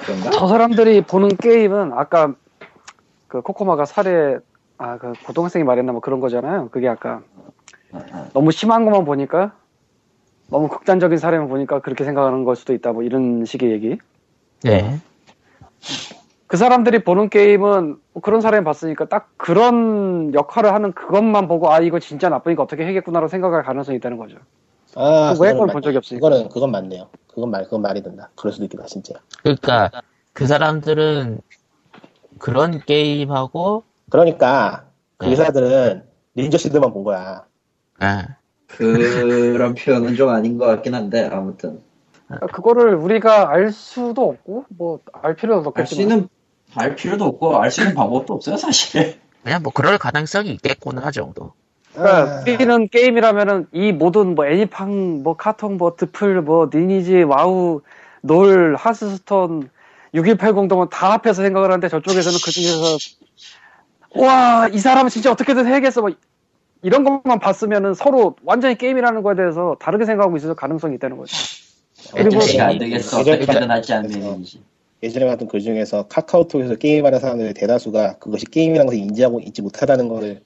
[0.02, 0.30] 그런가?
[0.32, 2.34] 저 사람들이 보는 게임은 아까
[3.28, 4.40] 그 코코마가 사례
[4.78, 6.70] 아그 고등학생이 말했나 뭐 그런 거잖아요.
[6.70, 7.22] 그게 아까
[8.34, 9.54] 너무 심한 것만 보니까
[10.50, 13.98] 너무 극단적인 사례만 보니까 그렇게 생각하는 걸 수도 있다 뭐 이런 식의 얘기.
[14.64, 15.00] 네.
[16.48, 21.80] 그 사람들이 보는 게임은 뭐 그런 사람이 봤으니까 딱 그런 역할을 하는 그것만 보고 아
[21.80, 24.38] 이거 진짜 나쁘니까 어떻게 해겠구나라고 생각할 가능성이 있다는 거죠.
[24.96, 26.28] 아, 그 외국은 그거는 본 적이 맞- 없으니까.
[26.30, 27.10] 그거는 그건 맞네요.
[27.28, 28.30] 그건 말 그건 말이 된다.
[28.36, 29.14] 그럴 수도 있겠다 진짜.
[29.42, 29.90] 그러니까
[30.34, 31.42] 그 사람들은
[32.40, 34.86] 그런 게임하고 그러니까
[35.18, 35.32] 그 네.
[35.32, 36.04] 의사들은
[36.38, 37.46] 닌저 시드만 본 거야.
[38.00, 38.28] 아,
[38.68, 41.82] 그런 표현은 좀 아닌 것 같긴 한데 아무튼
[42.28, 46.30] 그러니까 그거를 우리가 알 수도 없고 뭐 알 필요도 알수 없겠지만 있는
[46.76, 49.20] 알 필요도 없고 알 수 있는 방법도 없어요 사실.
[49.44, 51.54] 그냥 뭐 그럴 가능성이 있겠구나 정도.
[51.94, 57.82] 그러니까 아, 우리는 게임이라면은 이 모든 뭐 애니팡, 뭐 카톡, 뭐 드플, 뭐 니니지, 와우,
[58.22, 59.70] 놀, 하스스톤,
[60.14, 62.98] 6180 등은 다 합해서 생각을 하는데 저쪽에서는 그 중에서
[64.16, 66.12] 와 이 사람은 진짜 어떻게든 해야겠어 뭐
[66.82, 71.34] 이런 것만 봤으면은 서로 완전히 게임이라는 거에 대해서 다르게 생각하고 있을 가능성이 있다는 거죠.
[72.14, 74.62] 그리고 애들씨가 안 되겠어 예전- 어떻게든 하지 그래서 않으면이지.
[75.04, 80.42] 예전에 봤던 글 중에서 카카오톡에서 게임하는 사람들의 대다수가 그것이 게임이라는 것을 인지하고 있지 못하다는 것을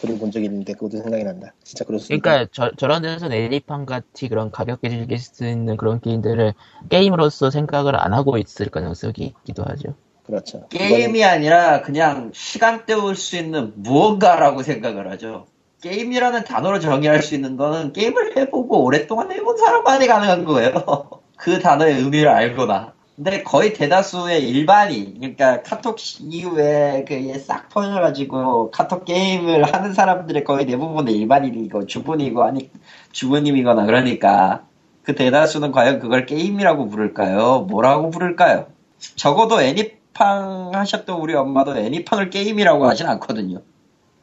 [0.00, 1.52] 글을 본 적이 있는데 그것도 생각이 난다.
[1.62, 2.06] 진짜 있다.
[2.06, 6.54] 그러니까 저, 저런 데서는 애니팡 같이 그런 가볍게 즐길 수 있는 그런 게임들을
[6.88, 9.94] 게임으로서 생각을 안 하고 있을 가능성이 있기도 하죠.
[10.26, 10.66] 그렇죠.
[10.68, 15.46] 게임이 아니라 그냥 시간 때울 수 있는 무언가라고 생각을 하죠.
[15.82, 21.10] 게임이라는 단어로 정의할 수 있는 거는 게임을 해보고 오랫동안 해본 사람만이 가능한 거예요.
[21.36, 22.95] 그 단어의 의미를 알거나.
[23.16, 30.66] 근데 거의 대다수의 일반인, 그러니까 카톡 이후에 그게 싹 퍼져가지고 카톡 게임을 하는 사람들의 거의
[30.66, 32.70] 대부분의 일반인이고 주부이고 아니
[33.12, 34.66] 주부님이거나 그러니까
[35.02, 37.60] 그 대다수는 과연 그걸 게임이라고 부를까요?
[37.60, 38.66] 뭐라고 부를까요?
[38.98, 43.62] 적어도 애니팡 하셨던 우리 엄마도 애니팡을 게임이라고 하진 않거든요.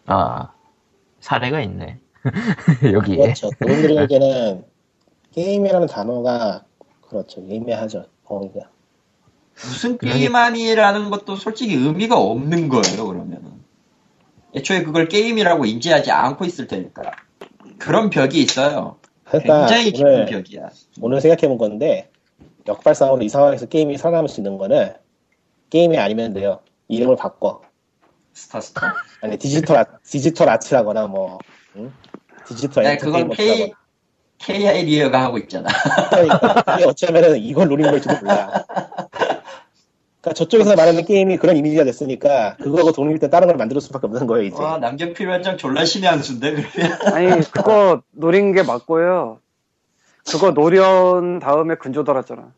[0.05, 0.51] 아,
[1.19, 1.97] 사례가 있네.
[2.93, 3.17] 여기에.
[3.17, 3.49] 그렇죠.
[3.59, 4.65] 그분들에게는
[5.33, 6.63] 게임이라는 단어가
[7.01, 7.41] 그렇죠.
[7.49, 8.05] 애매하죠.
[8.25, 8.69] 범위가.
[9.55, 13.53] 무슨 그러니- 게임아니라는 것도 솔직히 의미가 없는 거예요, 그러면은.
[14.55, 17.03] 애초에 그걸 게임이라고 인지하지 않고 있을 테니까.
[17.79, 18.97] 그런 벽이 있어요.
[19.25, 20.69] 그러니까 굉장히 깊은 오늘 벽이야.
[21.01, 22.11] 오늘 생각해 본 건데
[22.67, 24.93] 역발상으로 이 상황에서 게임이 살아남을 수 있는 거는
[25.69, 26.59] 게임이 아니면 돼요.
[26.87, 27.61] 이름을 바꿔.
[28.33, 28.93] 스타스타.
[29.21, 31.39] 아니 디지털 아, 디지털 아트라거나 뭐
[31.75, 31.91] 응?
[32.47, 33.73] 디지털 네, 그건 K,
[34.37, 35.67] K 아이디어가 하고 있잖아.
[36.09, 38.51] 그러니까 이게 어쩌면은 이걸 노린 걸지도 몰라.
[40.23, 44.25] 그러니까 저쪽에서 말하는 게임이 그런 이미지가 됐으니까 그거하고 독립일 때 다른 걸 만들 수밖에 없는
[44.25, 44.55] 거예요 이제.
[44.63, 46.97] 와, 남경필 원장 졸라 신의 한 수인데, 그러면.
[47.13, 49.39] 아니 그거 노린 게 맞고요.
[50.31, 52.53] 그거 노련 다음에 근조 달았잖아.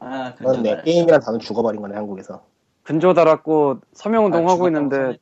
[0.00, 0.80] 아, 그런데.
[0.82, 2.42] 게임이란 단어 죽어버린 거네 한국에서.
[2.84, 5.18] 근조 달았고 서명운동 아, 하고 있는데.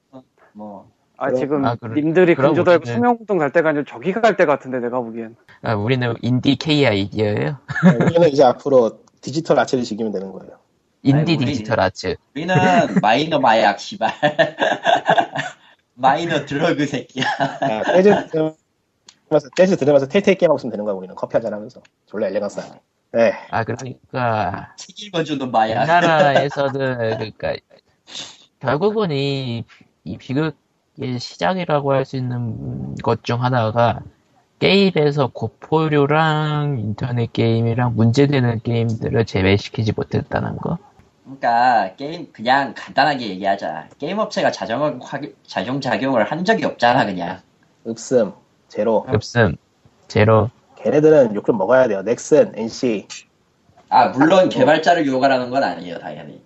[0.53, 0.89] 뭐.
[1.16, 2.01] 아 그럼- 지금 아, 그래.
[2.01, 5.35] 님들이 그럼 근조 달고 우리는- 서명운동 갈 때가 아니라 저기 갈 때 같은데 내가 보기엔.
[5.62, 7.57] 아, 우리는 인디 K 아이디어예요.
[8.01, 10.53] 우리는 이제 앞으로 디지털 아트를 즐기면 되는 거예요.
[11.03, 12.17] 인디 우리- 디지털 아트.
[12.35, 12.55] 우리는
[13.01, 14.13] 마이너 마약, 씨발.
[15.95, 17.25] 마이너 drug 새끼야.
[17.61, 21.81] 아, 재즈 들으면서 재즈 들으면서 텔테일 게임 하고 있으면 되는 거야 우리는 커피 한잔 하면서
[22.07, 22.81] 졸라 엘레강스하네.
[23.15, 23.33] 네.
[23.51, 25.83] 아, 그러니까, 책 읽어주는 마약.
[25.83, 27.55] 우리나라에서는, 그러니까,
[28.61, 29.65] 결국은 이,
[30.05, 34.01] 이 비극의 시작이라고 할 수 있는 것 중 하나가,
[34.61, 40.79] 게임에서 고포류랑 인터넷 게임이랑 문제되는 게임들을 제외시키지 못했다는 거.
[41.25, 43.89] 그러니까 게임 그냥 간단하게 얘기하자.
[43.99, 45.01] 게임 업체가 자정
[45.47, 47.41] 자정 작용을 한 적이 없잖아 그냥.
[47.87, 48.33] 읍슴
[48.68, 49.57] 제로 없음,
[50.09, 50.51] 제로.
[50.77, 52.03] 걔네들은 욕 좀 먹어야 돼요.
[52.03, 53.07] 넥슨 NC
[53.89, 56.43] 아 물론 개발자를 욕하라는 건 아니에요 당연히.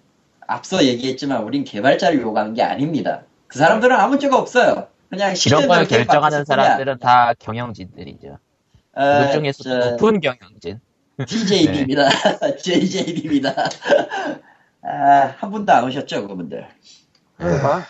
[0.47, 3.23] 앞서 얘기했지만 우린 개발자를 욕하는 게 아닙니다.
[3.47, 4.89] 그 사람들은 아무 죄가 없어요.
[5.09, 6.45] 그냥 이런 걸 결정하는.
[6.45, 8.39] 사람들은 다 경영진들이죠.
[8.95, 10.81] 어, 그 중에서 저, 높은 경영진.
[11.27, 12.09] TJB입니다.
[12.63, 13.55] JJB입니다.
[14.89, 16.67] 아, 한 분도 안 오셨죠, 그분들.
[17.39, 17.83] 봐.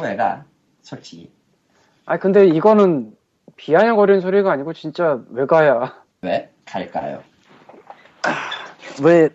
[0.00, 0.44] 왜가?
[0.80, 1.32] 솔직히.
[2.06, 3.16] 아 근데 이거는
[3.56, 6.02] 비아냥거리는 소리가 아니고 진짜 왜 가야?
[6.22, 6.52] 왜?
[6.64, 7.22] 갈까요?
[9.02, 9.28] 왜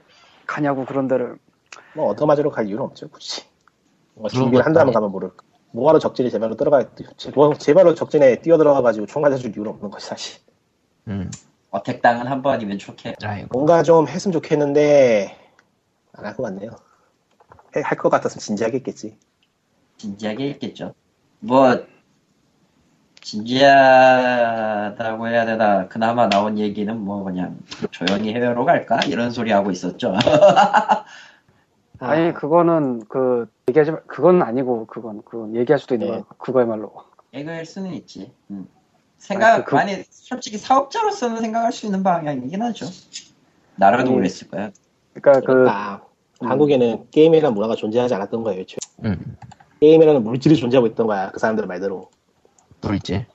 [0.48, 1.38] 가냐고 그런 데를.
[1.94, 3.44] 뭐 얻어맞으러 갈 이유는 없죠 굳이.
[4.14, 5.44] 뭐 준비를 한다면 가면 모를까.
[5.72, 6.84] 뭐하러 적진에 제 발로 들어가
[7.18, 10.42] 제, 뭐, 제 발로 적진에 뛰어 들어가가지고 총 맞아줄 이유는 없는 거지 사실
[11.10, 11.30] 음.
[11.72, 12.80] 어택당은 한 번이면.
[13.24, 13.50] 아이고.
[13.52, 15.45] 뭔가 좀 했으면 좋겠는데
[16.18, 16.72] 안 할 것 같네요
[17.84, 19.18] 할 것 같아서 진지하게 했겠지
[19.98, 20.94] 진지하게 했겠죠.
[21.40, 21.86] 뭐
[23.22, 27.58] 진지하다고 해야 되나 그나마 나온 얘기는 뭐 그냥
[27.92, 30.16] 조용히 해외로 갈까 이런 소리 하고 있었죠.
[32.00, 36.14] 아니 그거는 그 얘기하지 마- 그건 아니고 그건 그건 얘기할 수도 있는 네.
[36.14, 36.94] 거야 그거야말로
[37.34, 38.32] 얘기할 수는 있지.
[38.52, 38.68] 음.
[39.18, 42.86] 생각 아, 그- 그- 아니 솔직히 사업자로서는 생각할 수 있는 방향이긴 하죠.
[43.78, 44.72] 나라도 아니, 그랬을 거야.
[45.22, 46.02] 그러니까 그 아,
[46.42, 48.78] 한국에는 게임이라는 문화가 존재하지 않았던 거예요 애초에.
[49.06, 49.38] 음.
[49.80, 52.10] 게임이라는 물질이 존재하고 있던 거야 그 사람들 말대로.
[52.82, 53.26] 물질.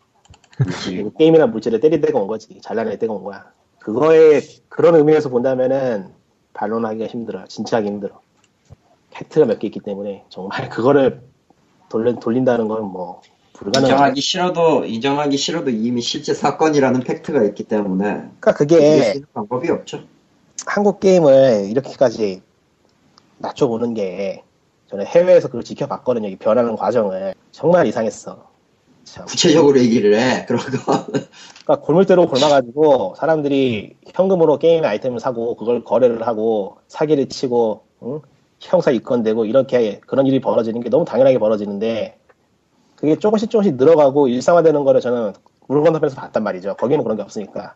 [1.18, 3.46] 게임이라는 물질을 때릴 때가 온 거지 잘라낼 때가 온 거야.
[3.78, 6.08] 그거에 그런 의미에서 본다면은
[6.52, 8.20] 반론하기가 힘들어 진짜 하기 힘들어.
[9.10, 11.22] 팩트가 몇 개 있기 때문에 정말 그거를
[11.88, 13.22] 돌려, 돌린다는 건 뭐
[13.54, 20.04] 불가능한 인정하기 싫어도 인정하기 싫어도 이미 실제 사건이라는 팩트가 있기 때문에 그러니까 그게 방법이 없죠.
[20.66, 22.42] 한국 게임을 이렇게까지
[23.38, 24.42] 낮춰보는 게
[24.88, 28.50] 저는 해외에서 그걸 지켜봤거든요 이 변하는 과정을 정말 이상했어
[29.04, 29.24] 참.
[29.26, 30.44] 구체적으로 얘기를 해.
[30.46, 31.04] 그런 거.
[31.06, 38.20] 그러니까 골물대로 골라가지고 사람들이 현금으로 게임의 아이템을 사고 그걸 거래를 하고 사기를 치고 응?
[38.60, 42.18] 형사 입건되고 이렇게 그런 일이 벌어지는 게 너무 당연하게 벌어지는데
[42.94, 45.32] 그게 조금씩 조금씩 늘어가고 일상화되는 거를 저는
[45.66, 46.76] 물 건너편에서 봤단 말이죠.
[46.76, 47.74] 거기는 그런 게 없으니까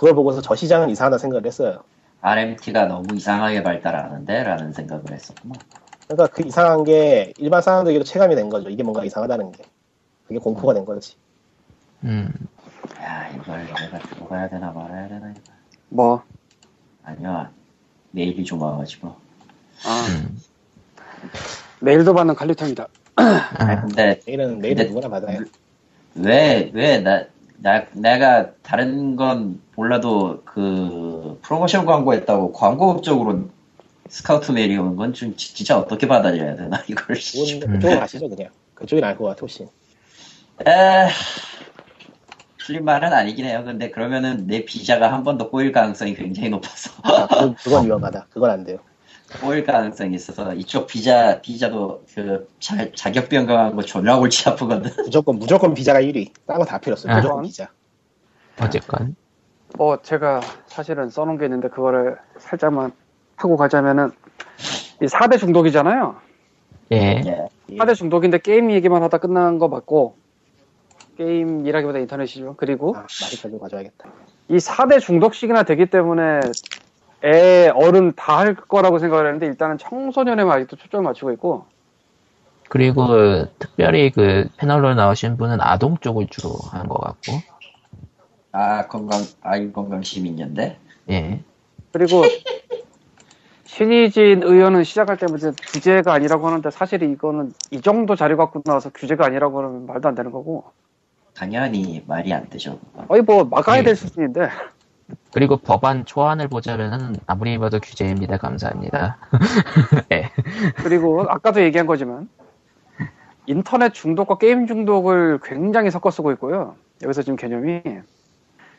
[0.00, 1.82] 그걸 보고서 저 시장은 이상하다 생각을 했어요.
[2.22, 5.52] RMT가 너무 이상하게 발달하는데 라는 생각을 했었구나.
[6.08, 8.70] 그러니까 그 이상한 게 일반 사람들에게도 체감이 된 거죠.
[8.70, 9.62] 이게 뭔가 이상하다는 게
[10.26, 11.16] 그게 공포가 된 거지.
[12.04, 12.32] 음.
[12.98, 15.40] 야 이걸 내가 들어가야 되나 말아야 되나 이거.
[15.90, 16.22] 뭐
[17.04, 17.50] 아니야
[18.12, 19.08] 메일이 좀 와가지고.
[19.84, 20.38] 아, 음.
[21.80, 22.86] 메일도 받는 칼리터입니다
[23.16, 25.40] 아, 근데 내일은 내일은 근데- 누구나 받아요.
[26.14, 27.22] 왜, 왜, 나,
[27.62, 33.48] 나, 내가 다른 건 몰라도 그 프로모션 광고 했다고 광고적으로
[34.08, 37.16] 스카우트 메일이 오는 건 좀 진짜 어떻게 받아줘야 되나, 이걸.
[37.16, 38.50] 그쪽으로 가시죠 그냥.
[38.74, 39.68] 그쪽이 나을 것 같아 훨씬.
[40.66, 41.08] 에,
[42.58, 43.62] 틀린 말은 아니긴 해요.
[43.64, 46.90] 근데 그러면은 내 비자가 한 번 더 꼬일 가능성이 굉장히 높아서.
[47.02, 47.26] 아,
[47.62, 48.26] 그건 위험하다.
[48.30, 48.78] 그건 안 돼요.
[49.40, 54.90] 꼬일 가능성이 있어서 이쪽 비자, 비자도 그 자, 자격 변경한 거 존나 골치 아프거든.
[55.04, 56.32] 무조건 무조건 비자가 1위.
[56.46, 57.08] 딴 거 다 필요 없어.
[57.08, 57.16] 아.
[57.16, 57.68] 무조건 비자.
[58.60, 59.14] 어쨌건.
[59.76, 62.90] 뭐 제가 사실은 써놓은 게 있는데 그거를 살짝만
[63.36, 64.10] 하고 가자면은
[65.00, 66.16] 이 4대 중독이잖아요
[66.92, 67.22] 예.
[67.24, 67.48] 예.
[67.76, 70.16] 4대 중독인데 게임 얘기만 하다 끝난 거 맞고
[71.16, 74.10] 게임이라기보다 인터넷이죠 그리고 아, 마이크를 가져야겠다.
[74.48, 76.40] 이 4대 중독식이나 되기 때문에
[77.24, 81.66] 애, 어른 다 할 거라고 생각을 했는데 일단은 청소년에만 아직도 초점을 맞추고 있고
[82.68, 83.06] 그리고
[83.58, 87.32] 특별히 그 패널로 나오신 분은 아동 쪽을 주로 한 것 같고.
[88.52, 90.78] 아, 건강, 아이 건강 시민연대?
[91.10, 91.40] 예.
[91.92, 92.22] 그리고
[93.64, 99.26] 신희진 의원은 시작할 때부터 규제가 아니라고 하는데 사실 이거는 이 정도 자료 갖고 나와서 규제가
[99.26, 100.64] 아니라고 하면 말도 안 되는 거고
[101.34, 102.78] 당연히 말이 안 되죠.
[103.08, 103.82] 거의 뭐 막아야 네.
[103.84, 104.48] 될 수준인데
[105.32, 108.36] 그리고 법안 초안을 보자면은 아무리 봐도 규제입니다.
[108.38, 109.16] 감사합니다.
[110.12, 110.30] 예.
[110.82, 112.28] 그리고 아까도 얘기한 거지만
[113.46, 116.76] 인터넷 중독과 게임 중독을 굉장히 섞어 쓰고 있고요.
[117.02, 117.82] 여기서 지금 개념이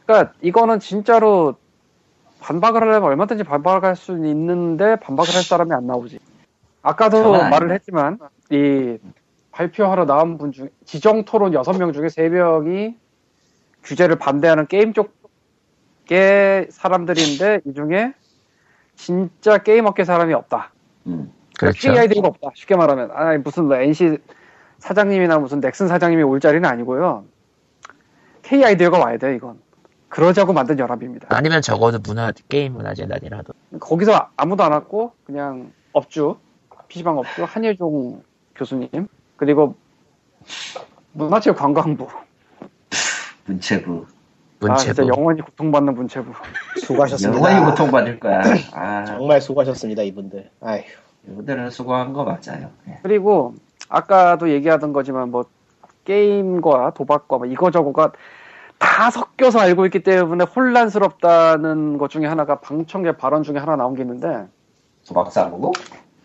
[0.05, 1.55] 그러니까 이거는 진짜로
[2.41, 6.19] 반박을 하려면 얼마든지 반박할 수 있는데 반박을 할 사람이 안 나오지.
[6.82, 7.71] 아까도 말을.
[7.71, 8.17] 했지만
[8.49, 8.97] 이
[9.51, 12.95] 발표하러 나온 분 중 지정 토론 6명 중에 3명이
[13.84, 15.20] 규제를 반대하는 게임 쪽
[16.10, 18.14] 의 사람들인데 이 중에
[18.95, 20.72] 진짜 게임 업계 사람이 없다.
[21.08, 21.32] 음.
[21.58, 21.89] 그렇죠.
[21.89, 22.49] K 아이디가 없다.
[22.56, 24.18] 쉽게 말하면 아 무슨 뭐 NC
[24.80, 27.26] 사장님이나 무슨 넥슨 사장님이 올 자리는 아니고요.
[28.41, 29.60] K 아이디어가 와야 돼 이건.
[30.10, 31.28] 그러자고 만든 연합입니다.
[31.30, 33.54] 아니면 적어도 문화 게임 문화재단이라도.
[33.80, 36.36] 거기서 아무도 안 왔고 그냥 업주
[36.89, 38.22] PC방 업주 한예종
[38.56, 38.89] 교수님
[39.38, 39.76] 그리고
[41.14, 42.08] 문화체육관광부
[43.45, 44.06] 문체부.
[44.70, 45.07] 아 진짜 문체부.
[45.18, 46.32] 영원히 고통받는 문체부
[46.82, 47.38] 수고하셨습니다.
[47.38, 48.41] 영원히 고통받을 거야.
[48.74, 50.49] 아, 정말 수고하셨습니다, 이분들.
[50.62, 50.82] 아휴.
[51.28, 52.70] 이분들은 수고한 거 맞아요.
[52.88, 52.99] 예.
[53.03, 53.53] 그리고
[53.89, 55.45] 아까도 얘기하던 거지만 뭐
[56.05, 58.12] 게임과 도박과 뭐 이거저거가
[58.80, 64.01] 다 섞여서 알고 있기 때문에 혼란스럽다는 것 중에 하나가 방청객 발언 중에 하나 나온 게
[64.01, 64.47] 있는데
[65.07, 65.74] 도박사고?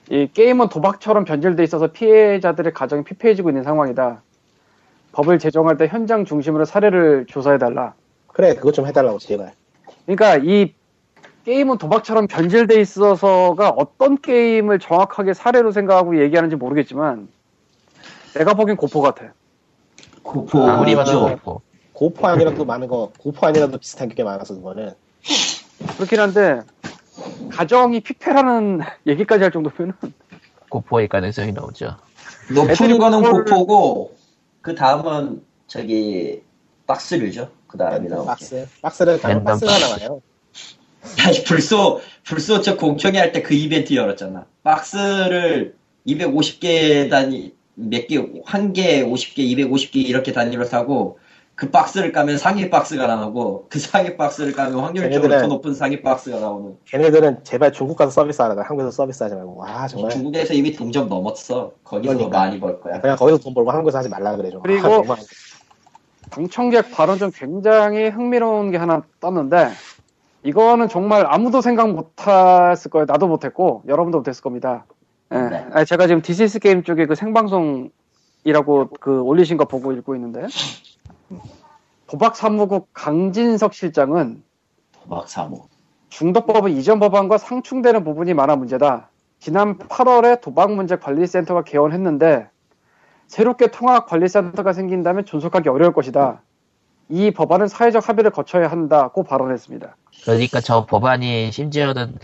[0.08, 4.22] 이 게임은 도박처럼 변질돼 있어서 피해자들의 가정이 피폐해지고 있는 상황이다.
[5.12, 7.94] 법을 제정할 때 현장 중심으로 사례를 조사해달라.
[8.36, 9.54] 그래, 그것 좀 해달라고, 제발.
[10.04, 10.74] 그러니까 이
[11.46, 17.28] 게임은 도박처럼 변질돼 있어서가 어떤 게임을 정확하게 사례로 생각하고 얘기하는지 모르겠지만
[18.34, 19.32] 내가 보기엔 고포 같아.
[20.22, 21.24] 고포 봐도 있죠.
[21.24, 21.62] 그렇고.
[21.94, 24.92] 고포 아니라도 많은 거, 고포 아니라도 비슷한 게 많아서 그거는.
[25.96, 26.60] 그렇긴 한데
[27.52, 29.94] 가정이 피폐라는 얘기까지 할 정도면은
[30.68, 31.96] 고포일 가능성이 나오죠.
[32.54, 34.14] 높은 거는 고포고
[34.60, 36.42] 그 다음은 저기
[36.86, 37.50] 박스류죠.
[37.66, 38.26] 그 다음이 나오게.
[38.26, 38.68] 박스.
[38.82, 39.84] 박스를 가면 박스가 박스.
[40.04, 40.22] 나와요.
[41.26, 44.46] 아니 불소 불소 저 공청회 할 때 그 이벤트 열었잖아.
[44.64, 45.74] 박스를
[46.06, 51.18] 250개 단위 몇 개, 한 개, 50개, 250개 이렇게 단위로 사고
[51.54, 56.02] 그 박스를 까면 상위 박스가 나오고 그 상위 박스를 까면 확률적으로 걔네들은- 더 높은 상위
[56.02, 56.76] 박스가 나오는.
[56.86, 59.56] 걔네들은 제발 중국 가서 서비스 하다가 한국에서 서비스 하지 말고.
[59.56, 60.10] 와, 정말.
[60.10, 61.72] 중국에서 이미 동점 넘었어.
[61.84, 62.38] 거기서 더 그러니까.
[62.38, 63.00] 많이 벌 거야.
[63.00, 64.60] 그냥 거기서 돈 벌고 한국에서 하지 말라 그래, 좀.
[64.62, 65.16] 그리고- 아.
[66.30, 69.70] 방청객 발언 중 굉장히 흥미로운 게 하나 떴는데
[70.42, 73.06] 이거는 정말 아무도 생각 못했을 거예요.
[73.06, 74.84] 나도 못했고 여러분도 못했을 겁니다.
[75.32, 75.38] 예.
[75.38, 75.66] 네.
[75.72, 80.46] 아니, 제가 지금 디스이즈게임 쪽에 그 생방송이라고 그 올리신 거 보고 읽고 있는데
[82.06, 84.42] 도박 사무국 강진석 실장은
[84.92, 85.66] 도박 사모.
[86.10, 89.10] 중독법은 이전 법안과 상충되는 부분이 많아 문제다.
[89.38, 92.48] 지난 8월에 도박문제관리센터가 개원했는데
[93.26, 96.42] 새롭게 통합관리센터가 생긴다면 존속하기 어려울 것이다.
[97.08, 99.96] 이 법안은 사회적 합의를 거쳐야 한다고 발언했습니다.
[100.24, 102.18] 그러니까 저 법안이 심지어는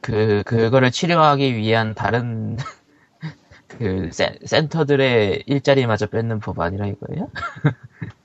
[0.00, 2.56] 그 그거를 치료하기 위한 다른
[3.68, 7.30] 그 센, 센터들의 일자리마저 뺏는 법안이라 이거예요?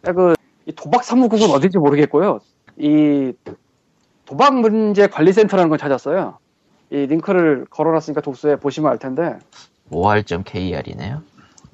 [0.03, 2.39] 그, 이 도박 사무국은 어딘지 모르겠고요.
[2.77, 3.33] 이
[4.25, 6.37] 도박 문제 관리센터라는 걸 찾았어요.
[6.91, 9.37] 이 링크를 걸어놨으니까 독서에 보시면 알 텐데
[9.91, 11.21] or.kr이네요.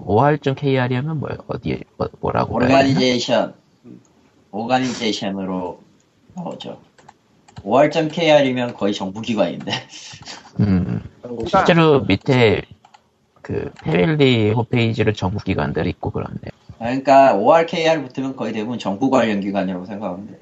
[0.05, 2.55] or.kr이면 뭐 어디 어, 뭐라고?
[2.55, 3.53] organization.
[4.51, 5.79] organization으로
[6.35, 6.79] 나오죠.
[7.63, 9.71] or.kr이면 거의 정부기관인데.
[10.59, 11.01] 음,
[11.47, 12.63] 실제로 밑에
[13.41, 16.51] 그 패밀리 홈페이지로 정부 기관들 있고 그렇네요.
[16.77, 20.37] 그러니까 ORKR 붙으면 거의 대부분 정부 관련 기관이라고 생각하면 돼요.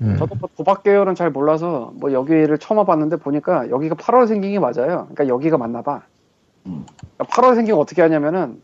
[0.00, 4.52] 음, 저도 뭐 도박 계열은 잘 몰라서 뭐 여기를 처음 와봤는데 보니까 여기가 8월 생긴
[4.52, 5.08] 게 맞아요.
[5.12, 6.02] 그러니까 여기가 맞나 봐.
[6.66, 6.86] 음.
[7.16, 8.60] 그러니까 8월 생긴 거 어떻게 하냐면은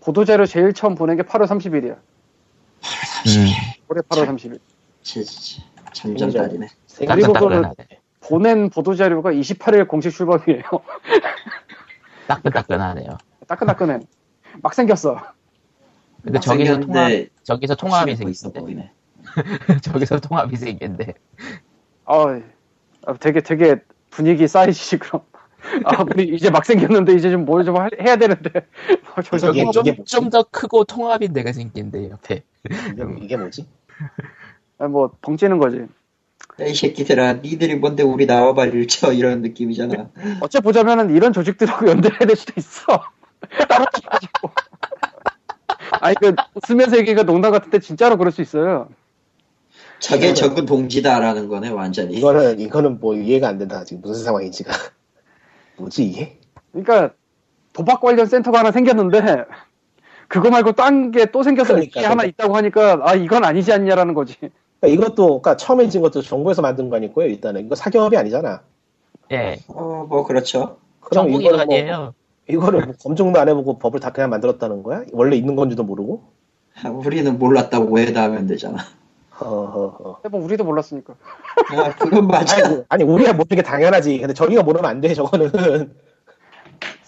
[0.00, 1.96] 보도자료 제일 처음 보낸 게 8월 30일이야.
[1.96, 3.46] 음,
[3.88, 4.58] 올해 8월 30일.
[5.92, 6.68] 참전달이네.
[6.98, 7.74] 그리고 따끈따끈하네.
[8.20, 10.62] 보낸 보도자료가 28일 공식 출범이에요.
[12.28, 13.18] 따끈따끈하네요.
[13.46, 14.00] 따끈따끈해.
[14.62, 15.20] 막 생겼어.
[16.22, 18.16] 근데 저기서 통합, 생겼는데 저기서 통합이
[18.54, 18.92] 보이네.
[19.82, 21.14] 저기서 통합이 생긴데,
[22.04, 22.40] 어,
[23.06, 23.76] 아, 되게 되게
[24.10, 25.22] 분위기 쌓이지 그럼.
[25.84, 28.50] 아, 우리 이제 막 생겼는데 이제 좀 뭘 좀 해야 되는데.
[29.16, 30.10] 어, 이게- 좀, 이게 뭐지?
[30.14, 32.42] 좀더 크고 통합인 데가 생긴데, 옆에.
[32.64, 33.66] 이게, 이게 뭐지?
[34.78, 35.78] 아, 뭐 벙찌는 거지.
[36.60, 40.10] 야, 이 새끼들아, 니들이 뭔데 우리 나와봐 일쳐 이런 느낌이잖아.
[40.40, 43.02] 어째 보자면은 이런 조직들하고 연대해야 될 수도 있어.
[43.68, 44.50] 따로 가지고.
[46.00, 48.88] 아니 그 웃으면서 얘기가 농담 같은데 진짜로 그럴 수 있어요.
[49.98, 52.14] 저게 적은 동지다라는 거네 완전히.
[52.14, 53.84] 이거는, 이거는 뭐 이해가 안 된다.
[53.84, 54.72] 지금 무슨 상황인지가.
[55.80, 56.38] 뭐지, 이게?
[56.72, 57.14] 그러니까
[57.72, 59.44] 도박 관련 센터가 하나 생겼는데
[60.28, 62.26] 그거 말고 딴 게 또 생겨서 그러니까, 하나 그러니까.
[62.26, 64.36] 있다고 하니까 아 이건 아니지 않냐라는 거지.
[64.80, 67.66] 그러니까 이것도, 그러니까 처음에 진 것도 정부에서 만든 거 아니고요, 일단은.
[67.66, 68.62] 이거 사경업이 아니잖아.
[69.32, 69.58] 예.
[69.68, 70.78] 어, 뭐 그렇죠.
[71.00, 72.14] 그럼 정부 이거를 뭐, 기관이에요.
[72.48, 75.04] 이거를 뭐 검증도 안 해보고 법을 다 그냥 만들었다는 거야?
[75.12, 76.24] 원래 있는 건지도 모르고?
[76.82, 78.78] 아, 우리는 몰랐다고 오해다 하면 되잖아.
[79.40, 80.20] 허허허.
[80.30, 81.14] 뭐 우리도 몰랐으니까.
[81.70, 82.56] 아, 그건 맞아.
[82.56, 84.18] 아니, 아니, 우리가 모르는 게 당연하지.
[84.18, 85.50] 근데 저희가 모르면 안 돼, 저거는.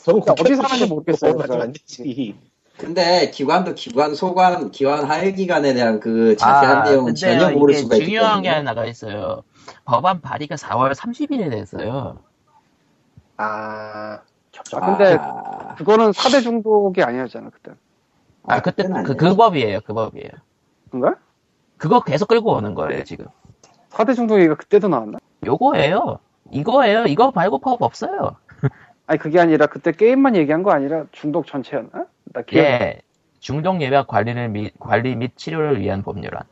[0.02, 1.60] 저건 그러니까 어디 사는지 모르겠어요, 그래서.
[1.60, 2.36] 안 되지.
[2.78, 7.96] 근데 기관도 기관 소관, 기관 하위 기관에 대한 그 자세한 내용은 전혀 모를 아, 수가
[7.96, 8.48] 있기 중요한 게.
[8.48, 9.42] 하나가 있어요.
[9.84, 12.18] 법안 발의가 4월 30일에 됐어요.
[13.36, 14.20] 아,
[14.72, 17.72] 아, 근데 아, 그거는 4대 중독이 아니었잖아 그때.
[18.44, 19.16] 아, 그때, 그.
[19.16, 20.30] 그 법이에요, 그 법이에요.
[20.90, 21.18] 그런가?
[21.82, 23.26] 그거 계속 끌고 오는 거예요, 지금.
[23.90, 25.18] 4대 중독이가 그때도 나왔나?
[25.44, 26.20] 요거예요.
[26.52, 27.06] 이거예요.
[27.06, 28.36] 이거 말고 법 없어요.
[29.08, 32.06] 아니 그게 아니라 그때 게임만 얘기한 거 아니라 중독 전체였나?
[32.26, 32.62] 나 기억.
[32.62, 33.00] 예.
[33.40, 36.44] 중독 예방 관리를 및, 관리 및 치료를 위한 법률안.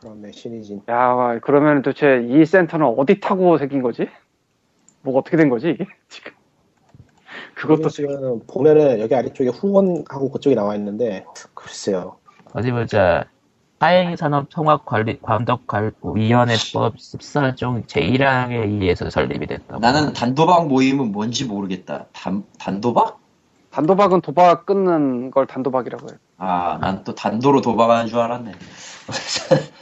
[0.00, 0.80] 그렇네, 신이진.
[0.88, 4.08] 야, 와, 그러면 도대체 이 센터는 어디 타고 생긴 거지?
[5.02, 5.86] 뭐가 어떻게 된 거지, 이게?
[6.08, 6.32] 지금.
[7.56, 12.16] 그것도 지금 보면은 여기 아래쪽에 후원하고 그쪽이 나와 있는데, 글쎄요.
[12.54, 13.26] 어디 보자.
[13.80, 19.78] 사행산업통합관리, 감독위원회법 14종 제1항에 의해서 설립이 됐다.
[19.78, 22.06] 나는 단도박 모임은 뭔지 모르겠다.
[22.12, 23.18] 단, 단도박?
[23.70, 26.18] 단도박은 도박 끊는 걸 단도박이라고 해요.
[26.38, 28.52] 아, 난 또 단도로 도박하는 줄 알았네.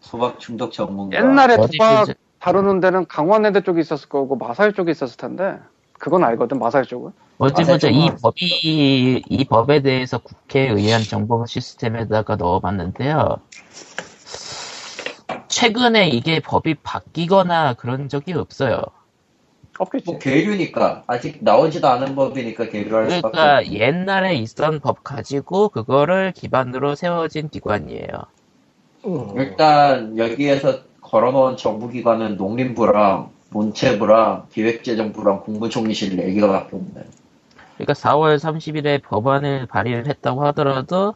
[0.00, 1.16] 소박 중독 전문가.
[1.16, 5.58] 옛날에 도박 그- 다루는 데는 강원랜드 쪽에 있었을 거고 마사일 쪽에 있었을 텐데
[5.98, 7.12] 그건 알거든 마사일 쪽은.
[7.38, 13.36] 어찌보자 아, 이 법이 이 법에 대해서 국회에 의한 정보 시스템에다가 넣어봤는데요.
[15.48, 18.82] 최근에 이게 법이 바뀌거나 그런 적이 없어요.
[19.78, 20.10] 없겠지.
[20.10, 23.38] 뭐 계류니까 아직 나오지도 않은 법이니까 계류할 수밖에.
[23.38, 23.72] 그러니까.
[23.72, 28.08] 옛날에 있던 법 가지고 그거를 기반으로 세워진 기관이에요.
[29.06, 29.32] 음.
[29.36, 37.04] 일단 여기에서 걸어놓은 정부기관은 농림부랑 문체부랑 기획재정부랑 국무총리실 4개가 밖에 없네.
[37.78, 41.14] 그러니까 4월 30일에 법안을 발의를 했다고 하더라도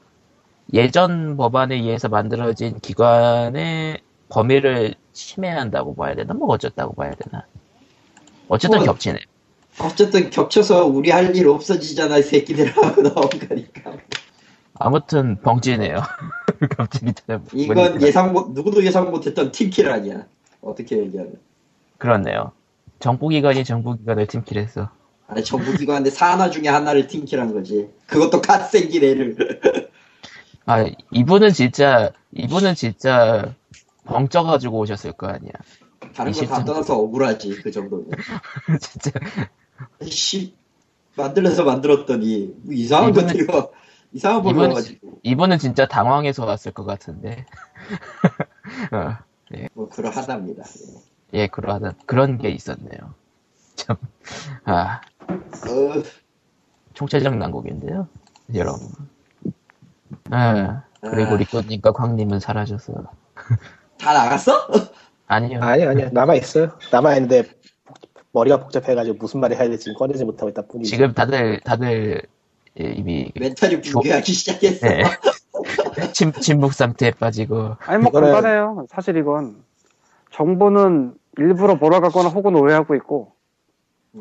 [0.73, 6.35] 예전 법안에 의해서 만들어진 기관의 범위를 침해한다고 봐야 되나?
[6.35, 7.45] 뭐 어쨌다고 봐야 되나?
[8.49, 9.19] 어쨌든 뭐, 겹치네.
[9.81, 13.93] 어쨌든 겹쳐서 우리 할 일 없어지잖아 이 새끼들하고 나온 거니까.
[14.79, 15.97] 아무튼 벙찌네요.
[16.77, 17.49] 겹치기 때문에.
[17.53, 20.27] 이건 예상 못 누구도 예상 못했던 팀킬 아니야.
[20.61, 21.35] 어떻게 얘기하면.
[21.99, 22.53] 그렇네요.
[23.01, 24.91] 정부기관이 정부기관을 팀킬했어.
[25.33, 27.89] 아니 정부기관인데 산하 중에 하나를 팀킬한 거지.
[28.07, 29.37] 그것도 갓 생긴 애를.
[30.67, 33.55] 아, 이분은 진짜, 이분은 진짜
[34.05, 35.53] 벙쪄가지고 오셨을 거 아니야.
[36.15, 36.65] 다른 이거 다.
[36.65, 38.11] 떠나서 억울하지 그 정도면.
[38.81, 39.11] 진짜.
[40.03, 40.55] 씨
[41.17, 43.73] 만들어서 만들었더니 뭐 이상한 이분은- 것들이 막
[44.13, 47.47] 이상한 걸 넣어가지고 이분은 진짜 당황해서 왔을 것 같은데.
[48.93, 49.17] 어,
[49.73, 50.65] 뭐 그러하답니다.
[51.33, 53.15] 예, 그러한, 그런 게 있었네요.
[53.75, 53.97] 참,
[54.65, 55.01] 아,
[55.35, 56.03] 어,
[56.95, 58.09] 총체적 난국인데요.
[58.55, 58.89] 여러분.
[60.31, 61.37] 아, 그리고 아.
[61.37, 62.93] 리코님과 광님은 사라졌어.
[63.99, 64.53] 다 나갔어?
[65.27, 65.61] 아니요.
[65.63, 66.71] 아니 아니요 남아 있어요.
[66.91, 67.45] 남아 있는데
[68.33, 70.91] 머리가 복잡해가지고 무슨 말을 해야 될지 꺼내지 못하고 있다 뿐이지.
[70.91, 72.23] 지금 다들, 다들,
[72.81, 74.87] 예, 이미, 멘탈이 붕괴하기 시작했어.
[74.89, 75.03] 네.
[76.13, 78.87] 침, 침묵 상태에 빠지고, 아니 뭐 이거는- 간단해요.
[78.91, 79.63] 사실 이건
[80.31, 83.33] 정부는 일부러 몰아가거나 혹은 오해하고 있고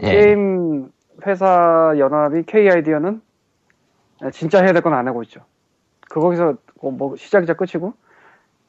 [0.01, 0.12] 예.
[0.12, 0.91] 게임
[1.28, 3.22] 회사 연합이 K 아이디어는
[4.34, 5.42] 진짜 해야 될 건 안 하고 있죠.
[6.10, 7.94] 그 거기서 뭐 시작이자 끝이고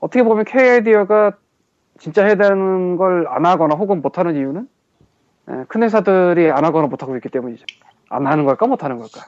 [0.01, 1.33] 어떻게 보면 K 아이디어가
[1.99, 4.69] 진짜 해야 되는 걸 안 하거나 혹은 못 하는 이유는
[5.51, 7.65] 예, 큰 회사들이 안 하거나 못 하고 있기 때문이죠.
[8.09, 9.27] 안 하는 걸까 못 하는 걸까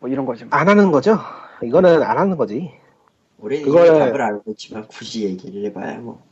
[0.00, 0.44] 뭐 이런 거지.
[0.44, 0.56] 뭐.
[0.58, 1.18] 안 하는 거죠.
[1.62, 2.72] 이거는 안 하는 거지.
[3.38, 6.22] 우리는 그거를- 이미 답을 알고 있지만 굳이 얘기를 해봐야 뭐.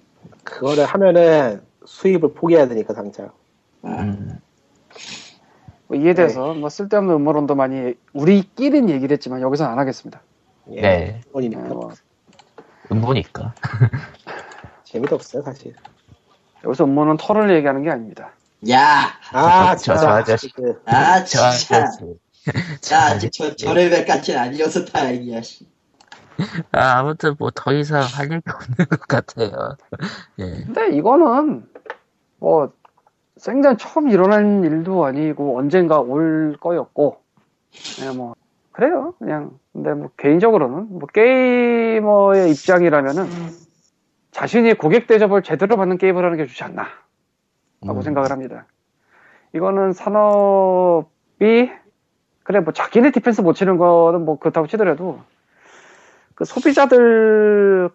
[0.45, 3.31] 그거를 하면은 수입을 포기해야 되니까 당장.
[3.83, 4.39] 아, 음,
[5.87, 10.21] 뭐 이에 대해서 뭐 쓸데없는 음모론도 많이 우리끼리는 얘기를 했지만 여기서 안 하겠습니다.
[10.73, 10.81] 예.
[10.81, 10.89] 네.
[11.27, 11.93] 예, 본이니까 뭐
[12.91, 13.55] 음보니까.
[14.85, 15.75] 재미도 없어요 사실.
[16.65, 18.31] 여기서 음모는 털을 얘기하는 게 아닙니다.
[18.71, 20.09] 야, 아 저- 저.
[20.09, 20.51] 아저씨.
[20.53, 21.87] 그, 아 저, 진짜.
[23.07, 25.43] 아직 저, 저 레벨까지는 아니어서 다행이야.
[25.43, 25.67] 씨.
[26.73, 29.77] 아, 아무튼 뭐 더 이상 할 얘기 없는 것 같아요.
[30.41, 30.45] 예.
[30.65, 31.67] 근데 이거는
[32.39, 32.73] 뭐
[33.45, 37.19] 생전 처음 일어난 일도 아니고 언젠가 올 거였고
[38.03, 38.35] 예, 뭐
[38.73, 39.13] 그래요.
[39.19, 43.27] 그냥 근데 뭐 개인적으로는 뭐 게이머의 입장이라면은
[44.31, 46.87] 자신이 고객 대접을 제대로 받는 게임을 하는 게 좋지 않나
[47.83, 48.03] 라고 음.
[48.03, 48.65] 생각을 합니다.
[49.53, 51.71] 이거는 산업이
[52.45, 55.21] 그래 뭐 자기네 디펜스 못 치는 거는 뭐 그렇다고 치더라도
[56.35, 57.95] 그 소비자들까지도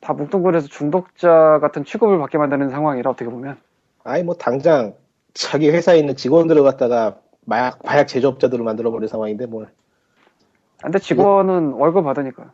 [0.00, 3.58] 다 묵뚱거려서 중독자 같은 취급을 받게 만드는 상황이라 어떻게 보면
[4.06, 4.94] 아니 뭐 당장
[5.34, 9.68] 자기 회사에 있는 직원들을 갖다가 마약 마약 제조업자들을 만들어 버린 상황인데 뭘.
[10.80, 12.52] 근데 직원은 월급 받으니까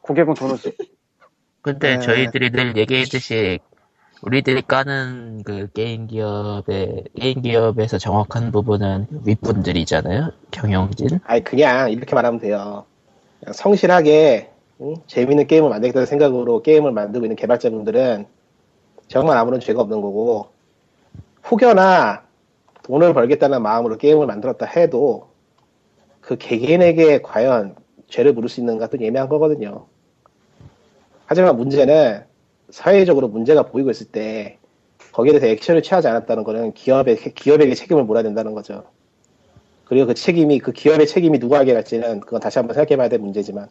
[0.00, 0.72] 고객은 돈을 쓰.
[1.62, 2.00] 근데 네.
[2.00, 3.58] 저희들이 늘 얘기했듯이
[4.22, 10.30] 우리들이 까는 그 게임 기업의 게임 기업에서 정확한 부분은 윗분들이잖아요.
[10.50, 11.20] 경영진.
[11.24, 12.84] 아니 그냥 이렇게 말하면 돼요.
[13.40, 14.50] 그냥 성실하게
[14.80, 14.94] 응?
[15.06, 18.26] 재밌는 게임을 만들겠다는 생각으로 게임을 만들고 있는 개발자분들은
[19.08, 20.53] 정말 아무런 죄가 없는 거고
[21.50, 22.24] 혹여나
[22.82, 25.28] 돈을 벌겠다는 마음으로 게임을 만들었다 해도
[26.20, 27.76] 그 개개인에게 과연
[28.08, 29.86] 죄를 물을 수 있는가 또 예매한 거거든요.
[31.26, 32.24] 하지만 문제는
[32.70, 34.58] 사회적으로 문제가 보이고 있을 때
[35.12, 38.84] 거기에 대해서 액션을 취하지 않았다는 거는 기업에, 기업에게 책임을 물어야 된다는 거죠.
[39.84, 43.68] 그리고 그 책임이, 그 기업의 책임이 누구에게 갈지는 그건 다시 한번 생각해 봐야 될 문제지만.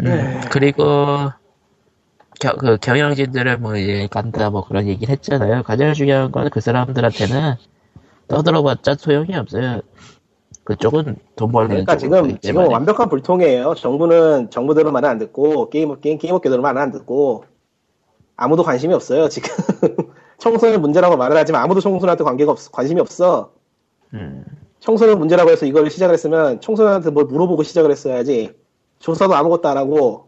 [0.00, 1.30] 음, 그리고
[2.40, 5.62] 겨, 그 경영진들을 뭐 이제 간다 뭐 그런 얘기를 했잖아요.
[5.64, 7.56] 가장 중요한 건 그 사람들한테는
[8.28, 9.80] 떠들어봤자 소용이 없어요.
[10.64, 12.68] 그쪽은 돈 벌는 그러니까 지금, 지금.
[12.70, 13.74] 완벽한 불통이에요.
[13.74, 17.44] 정부는 정부대로 말은 안 듣고, 게임, 게임, 게임 업계대로 말은 안 듣고,
[18.36, 19.48] 아무도 관심이 없어요, 지금.
[20.38, 23.52] 청소년 문제라고 말을 하지만 아무도 청소년한테 관계가 없, 관심이 없어.
[24.14, 24.44] 음,
[24.78, 28.52] 청소년 문제라고 해서 이걸 시작을 했으면 청소년한테 뭘 물어보고 시작을 했어야지.
[28.98, 30.27] 조사도 아무것도 안 하고,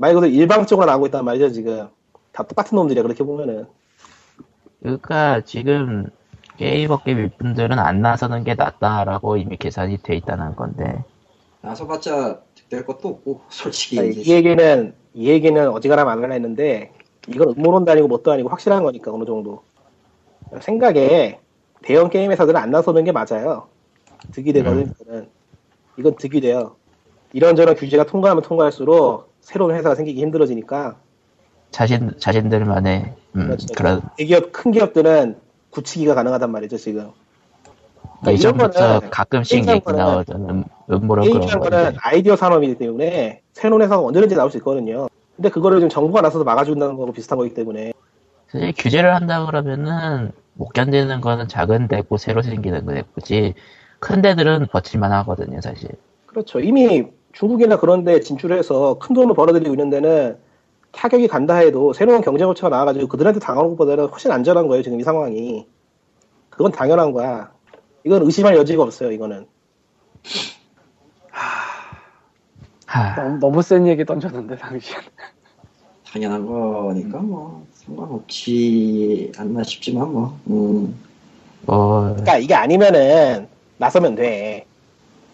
[0.00, 1.86] 말 그대로 일방적으로 나오고 있단 말이죠, 지금.
[2.32, 3.66] 다 똑같은 놈들이야, 그렇게 보면은.
[4.80, 6.08] 그러니까 지금
[6.56, 11.04] 게임업계 윗분들은 안 나서는 게 낫다라고 이미 계산이 돼 있다는 건데
[11.60, 12.40] 나서봤자
[12.70, 14.12] 될 것도 없고 솔직히 아니.
[14.12, 16.94] 이 얘기는 이 얘기는 어지간하면 말을 했는데
[17.28, 19.62] 이건 음모론도 아니고 뭣도 아니고 확실한 거니까 어느 정도
[20.62, 21.40] 생각에
[21.82, 23.68] 대형 게임 회사들은 안 나서는 게 맞아요.
[24.32, 24.94] 득이 되거든.
[25.10, 25.26] 음.
[25.98, 26.76] 이건 득이 돼요.
[27.34, 30.96] 이런저런 규제가 통과하면 통과할수록 새로운 회사가 생기기 힘들어지니까
[31.70, 33.66] 자신 자신들만의 음, 그렇죠.
[33.76, 35.36] 그런 대기업 큰 기업들은
[35.70, 37.10] 굳히기가 가능하단 말이죠 지금.
[38.20, 42.76] 그러니까 예전부터 거는 가끔씩 얘기 거는 나오던 음, 음모론 그런 게임이란 건데 거는 아이디어 산업이기
[42.76, 45.08] 때문에 새로운 회사가 언제든지 나올 수 있거든요.
[45.36, 47.92] 근데 그거를 지금 정부가 나서서 막아준다는 거고 비슷한 거기 때문에
[48.48, 52.84] 사실 규제를 한다 그러면은 못 견디는 거는 작은 데고 새로 생기는
[53.14, 53.54] 거지
[54.00, 55.88] 큰 데들은 버틸만 하거든요 사실
[56.26, 56.60] 그렇죠.
[56.60, 60.36] 이미 중국이나 그런 데 진출해서 큰 돈을 벌어들이고 있는 데는
[60.92, 65.66] 타격이 간다 해도 새로운 경쟁업체가 나와가지고 그들한테 당하는 것보다는 훨씬 안전한 거예요, 지금 이 상황이.
[66.48, 67.52] 그건 당연한 거야.
[68.04, 69.46] 이건 의심할 여지가 없어요, 이거는.
[72.86, 74.96] 하 너무, 너무 센 얘기 던졌는데 당신.
[76.12, 80.98] 당연한 거니까 뭐 상관없지 않나 싶지만 뭐 음,
[81.62, 83.46] 뭐 그러니까 이게 아니면은
[83.78, 84.66] 나서면 돼.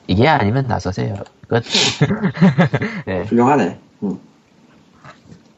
[0.07, 1.14] 이게 아니면 나서세요
[1.49, 1.62] 끝
[3.07, 3.22] 네.
[3.24, 3.78] 훌륭하네.
[4.03, 4.18] 음.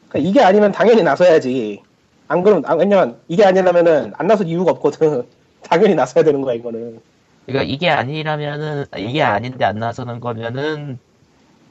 [0.09, 1.81] 그러니까 이게 아니면 당연히 나서야지.
[2.27, 5.23] 안 그러면, 아, 왜냐면 이게 아니라면은 안 나설 이유가 없거든.
[5.63, 7.01] 당연히 나서야 되는 거야, 이거는.
[7.45, 10.99] 그러니까 이게 아니라면은 이게 아닌데 안 나서는 거면은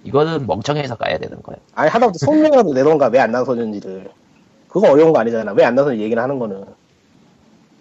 [0.03, 4.11] 이거는 멍청해서 가야 되는 거예요 아니, 하다못해 성명이라도 내던가 왜 안 나서는지를.
[4.69, 5.53] 그거 어려운 거 아니잖아.
[5.53, 6.65] 왜 안 나서는 얘기를 하는 거는.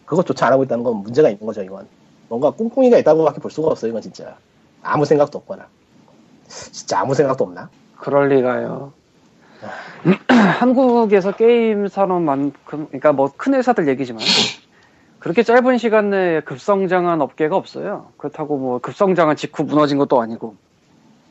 [0.06, 1.88] 그것조차 안 하고 있다는 건 문제가 있는 거죠, 이건.
[2.30, 4.38] 뭔가 꿍꿍이가 있다고밖에 볼 수가 없어요, 이건 진짜.
[4.82, 5.68] 아무 생각도 없거나.
[6.48, 7.70] 진짜 아무 생각도 없나?
[7.98, 8.94] 그럴 리가요.
[10.60, 14.22] 한국에서 게임 산업만큼, 그러니까 뭐 큰 회사들 얘기지만
[15.20, 18.12] 그렇게 짧은 시간 내에 급성장한 업계가 없어요.
[18.18, 20.56] 그렇다고 뭐 급성장한 직후 무너진 것도 아니고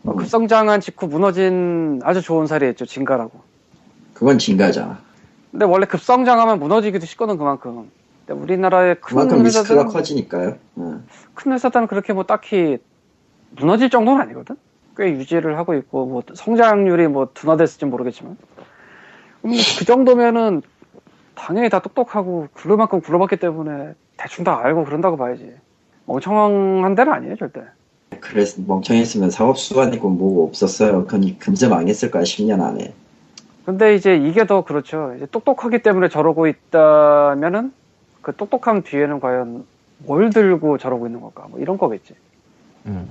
[0.02, 0.16] 뭐 음.
[0.18, 2.84] 급성장한 직후 무너진 아주 좋은 사례 있죠.
[2.84, 3.40] 진가라고.
[4.12, 4.98] 그건 진가잖아.
[5.52, 7.90] 근데 원래 급성장하면 무너지기도 쉽거든 그만큼.
[8.26, 10.56] 근데 우리나라의 큰 그만큼 리스크가 회사들은 커지니까요.
[10.78, 11.06] 음.
[11.34, 12.78] 큰 회사들은 그렇게 뭐 딱히
[13.50, 14.56] 무너질 정도는 아니거든.
[14.96, 18.36] 꽤 유지를 하고 있고 뭐 성장률이 뭐 둔화됐을지 모르겠지만
[19.44, 20.62] 음, 그 정도면은
[21.34, 25.52] 당연히 다 똑똑하고 굴러 만큼 굴러봤기 때문에 대충 다 알고 그런다고 봐야지.
[26.06, 27.60] 멍청한 데는 아니에요 절대.
[28.20, 31.04] 그래서 멍청했으면 사업 수완 있고 뭐 없었어요.
[31.04, 32.94] 그건 금세 망했을 거야 10년 안에.
[33.66, 35.12] 근데 이제 이게 더 그렇죠.
[35.16, 37.72] 이제 똑똑하기 때문에 저러고 있다면은
[38.22, 39.66] 그 똑똑함 뒤에는 과연
[39.98, 41.46] 뭘 들고 저러고 있는 걸까?
[41.48, 42.14] 뭐 이런 거겠지.
[42.86, 43.08] 음.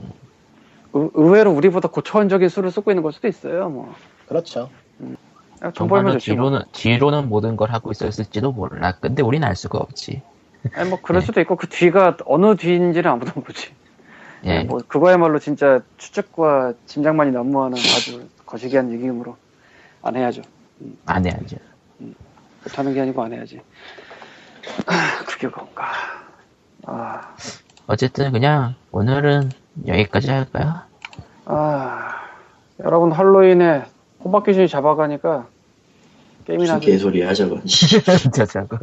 [0.96, 3.70] 의- 의외로 우리보다 고차원적인 수를 쓰고 있는 걸 수도 있어요.
[3.70, 3.94] 뭐.
[4.28, 4.70] 그렇죠.
[5.62, 6.32] 아, 돈 벌면 정말로 좋지.
[6.34, 6.50] 뭐.
[6.50, 10.22] 뒤로는 뒤로는 모든 걸 하고 있었을지도 몰라 근데 우린 알 수가 없지
[10.74, 11.26] 아니, 뭐 그럴 네.
[11.26, 13.74] 수도 있고 그 뒤가 어느 뒤인지는 아무도 모르지.
[14.46, 19.38] 예 뭐 그거야말로 진짜 추측과 짐작만이 난무하는 아주 거시기한 얘기이므로
[20.02, 20.42] 안 해야죠.
[21.06, 21.58] 안 해야죠
[22.64, 23.60] 못하는 게 아니고 안 해야지.
[24.88, 25.86] 아, 그게 뭔가.
[26.86, 27.36] 아,
[27.88, 29.52] 어쨌든 그냥 오늘은
[29.86, 30.74] 여기까지 할까요?
[31.46, 32.12] 아,
[32.84, 33.84] 여러분 할로윈에
[34.24, 35.48] 호박 귀신이 잡아가니까
[36.46, 37.62] 게임이나 무슨 개소리야 저건.
[38.34, 38.78] 저 저거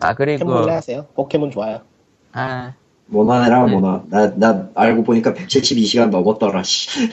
[0.00, 1.06] 아 그리고 포켓몬 하세요.
[1.14, 1.80] 포켓몬 좋아요.
[2.32, 2.74] 아
[3.06, 3.72] 모나네라 네.
[3.72, 4.02] 모나.
[4.08, 6.62] 나, 나 알고 보니까 172시간 넘었더라.
[6.62, 7.10] 씨.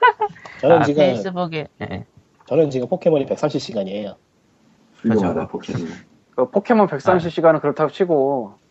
[0.60, 2.04] 저는 아, 지금 페이스북에 예.
[2.46, 4.16] 저는 지금 포켓몬이 130시간이에요.
[4.96, 5.88] 훌륭하다 포켓몬.
[6.34, 8.63] 그 포켓몬 130시간은 그렇다고 치고 음.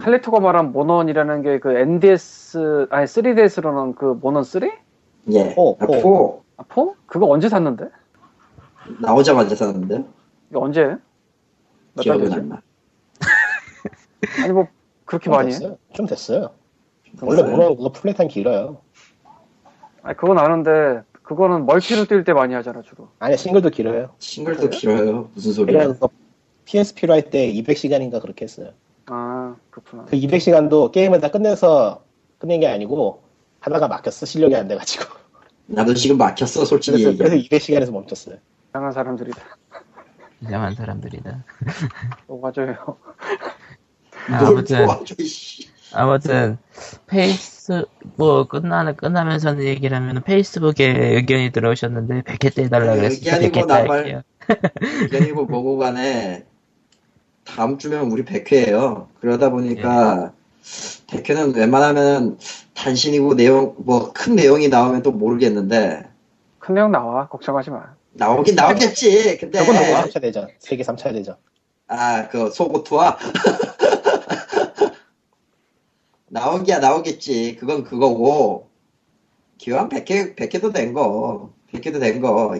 [0.00, 4.70] 칼리토가 말한 모넌이라는 게 그 NDS 아니 3DS로는 그 모넌 3?
[5.32, 5.54] 예.
[5.56, 6.00] 오, 아, 오.
[6.00, 6.94] 포 아, 4?
[7.06, 7.88] 그거 언제 샀는데?
[9.00, 10.04] 나오자마자 샀는데
[10.50, 10.96] 이거 언제?
[11.96, 12.34] 달이지?
[12.34, 12.62] 안 나.
[14.42, 14.66] 아니 뭐
[15.04, 15.52] 그렇게 좀 많이 해?
[15.52, 15.78] 됐어요.
[15.92, 16.50] 좀 됐어요.
[17.20, 17.56] 원래 됐어요?
[17.56, 18.78] 몬헌은 그거 playtime 길어요.
[20.02, 23.08] 아니 그건 아는데 그거는 멀티로 뛸 때 많이 하잖아 주로.
[23.18, 24.10] 아니 싱글도 길어요.
[24.18, 25.28] 싱글도 길어요.
[25.34, 25.92] 무슨 소리야?
[26.64, 28.70] PSP로 할 때 200시간인가 그렇게 했어요.
[29.14, 30.06] 아 그렇구나.
[30.06, 32.02] 그 200시간도 게임을 다 끝내서
[32.38, 33.22] 끝낸 게 아니고
[33.60, 35.04] 하다가 막혔어 실력이 안 돼가지고
[35.66, 37.58] 나도 지금 막혔어 솔직히 그래서, 그래서 얘기해.
[37.58, 38.36] 200시간에서 멈췄어요.
[38.70, 39.38] 이상한 사람들이다.
[40.42, 41.44] 이상한 사람들이다
[42.28, 42.96] 어, 맞아요.
[44.30, 44.86] 아, 뭘 아무튼.
[45.94, 46.58] 아무튼
[47.06, 47.84] 페이스
[48.16, 53.82] 뭐 끝나는 끝나면서는 얘기를 하면 페이스북에 의견이 들어오셨는데 100회 때 해달라 그랬으니까 의견이고 100회 때
[53.82, 54.22] 나발-
[55.02, 56.46] 의견이고 뭐고 간에
[57.44, 59.06] 다음 주면 우리 100회예요.
[59.20, 60.32] 그러다 보니까
[61.08, 62.38] 100회는 웬만하면
[62.74, 66.08] 단신이고 내용 뭐 큰 내용이 나오면 또 모르겠는데
[66.58, 67.94] 큰 내용 나와 걱정하지 마.
[68.12, 69.38] 나오긴 나오겠지.
[69.38, 70.04] 근데 저건 누구야?
[70.04, 71.36] 3차 대전 세계 3차 대전
[71.88, 73.18] 아그 소고투와
[76.28, 77.56] 나오기야 나오겠지.
[77.58, 78.70] 그건 그거고.
[79.58, 81.50] 기왕 100회, 100회도 된 거.
[81.72, 82.54] 100회도 된 거.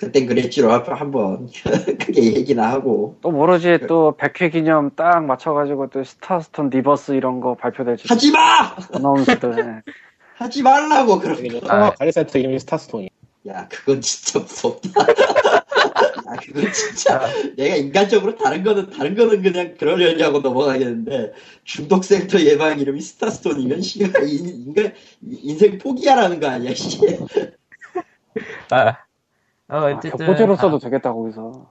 [0.00, 1.46] 그땐 그랬지로 한번
[2.00, 3.18] 크게 얘기나 하고.
[3.20, 8.74] 또 모르지 또 100회 기념 딱 맞춰가지고 또 스타스톤 리버스 이런 거 발표될지 하지 마!
[8.94, 9.50] 아나운서들
[9.84, 9.92] 네.
[10.36, 11.68] 하지 말라고, 그런 거.
[11.68, 13.10] 아, 가리센터 이름이 스타스톤이.
[13.48, 14.88] 야, 그건 진짜 무섭다.
[15.04, 17.20] 야, 그건 진짜,
[17.58, 21.32] 내가 인간적으로 다른 거는, 다른 거는 그냥 그러려냐고 넘어가겠는데,
[21.64, 26.98] 중독센터 예방 이름이 스타스톤이면, 씨, 인- 인간, 인생 포기하라는 거 아니야, 씨.
[28.70, 28.96] 아,
[29.70, 31.70] 어, 아, 어쨌든 다- 써도 되겠다 거기서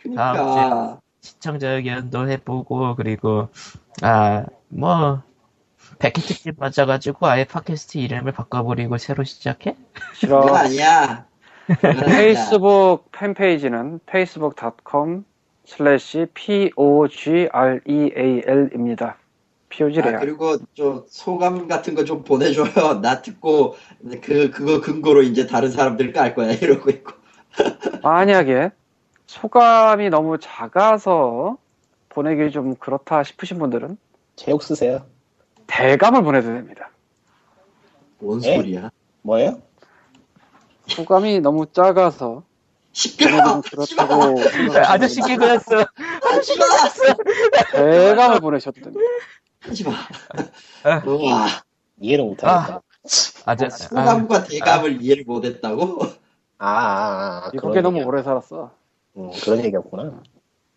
[0.00, 3.48] 그러니까, 시청자 의견도 해보고 그리고
[4.02, 5.22] 아 뭐
[5.98, 9.74] 백회 특집 맞아가지고 아예 팟캐스트 이름을 바꿔버리고 새로 시작해?
[10.14, 11.24] 싫어 그건 아니야.
[11.66, 12.04] 그건 아니야.
[12.04, 15.24] 페이스북 팬페이지는 facebook.com
[15.66, 19.16] slash pogreal입니다
[19.68, 22.64] POG래요 아, 그리고 좀 소감 같은 거 좀 보내줘요.
[23.02, 23.76] 나 듣고
[24.22, 27.12] 그 그거 근거로 이제 다른 사람들 깔 거야 이러고 있고.
[28.02, 28.70] 만약에
[29.26, 31.58] 소감이 너무 작아서
[32.08, 33.98] 보내기 좀 그렇다 싶으신 분들은
[34.36, 35.04] 제욕 쓰세요.
[35.66, 36.90] 대감을 보내도 됩니다.
[38.20, 38.56] 뭔 에?
[38.56, 38.90] 소리야?
[39.22, 39.60] 뭐예요?
[40.86, 42.42] 소감이 너무 작아서
[42.92, 43.44] 시끄러.
[43.44, 44.40] 좀 그렇다고
[44.86, 45.76] 아저씨 개그였어.
[46.22, 46.64] 하지 마.
[47.72, 48.90] 대감을 됩니다.
[49.60, 49.92] 하지 마.
[50.84, 51.02] 아.
[51.04, 51.48] 와,
[52.00, 52.80] 이해를 못하니까.
[53.44, 53.84] 아저씨.
[53.84, 55.98] 아, 소감과 대감을 이해를 못했다고?
[56.58, 57.50] 아, 아, 아.
[57.52, 58.70] 미국에 너무 오래 살았어.
[59.16, 60.20] 음, 그런 얘기였구나.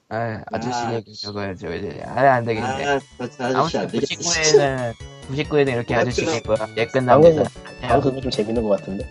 [0.10, 1.74] 아, 아저씨 아, 얘기 적어야죠.
[1.74, 2.02] 이제.
[2.06, 2.68] 아, 안 되겠네.
[2.68, 4.14] 아, 저 아저씨 안 되겠어.
[4.14, 4.94] 99회는
[5.32, 7.44] 99회는 이렇게 아저씨 개그가 예 끝납니다.
[7.82, 9.08] 방금 좀 재밌는 것 같은데.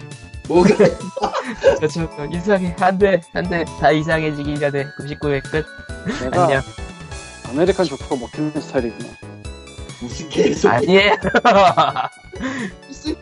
[0.49, 0.69] 뭐가
[1.79, 2.09] 그렇죠.
[2.33, 2.75] 이상해.
[2.81, 3.21] 안 돼.
[3.33, 3.65] 안 돼.
[3.81, 5.65] 다 이상해지기 전에 99회 끝.
[6.33, 6.61] 안녕.
[7.49, 9.09] American joke가 먹히는 스타일이구나.
[10.01, 10.73] 무슨 개소리?
[10.73, 11.17] 아니에요.
[12.89, 13.17] 무슨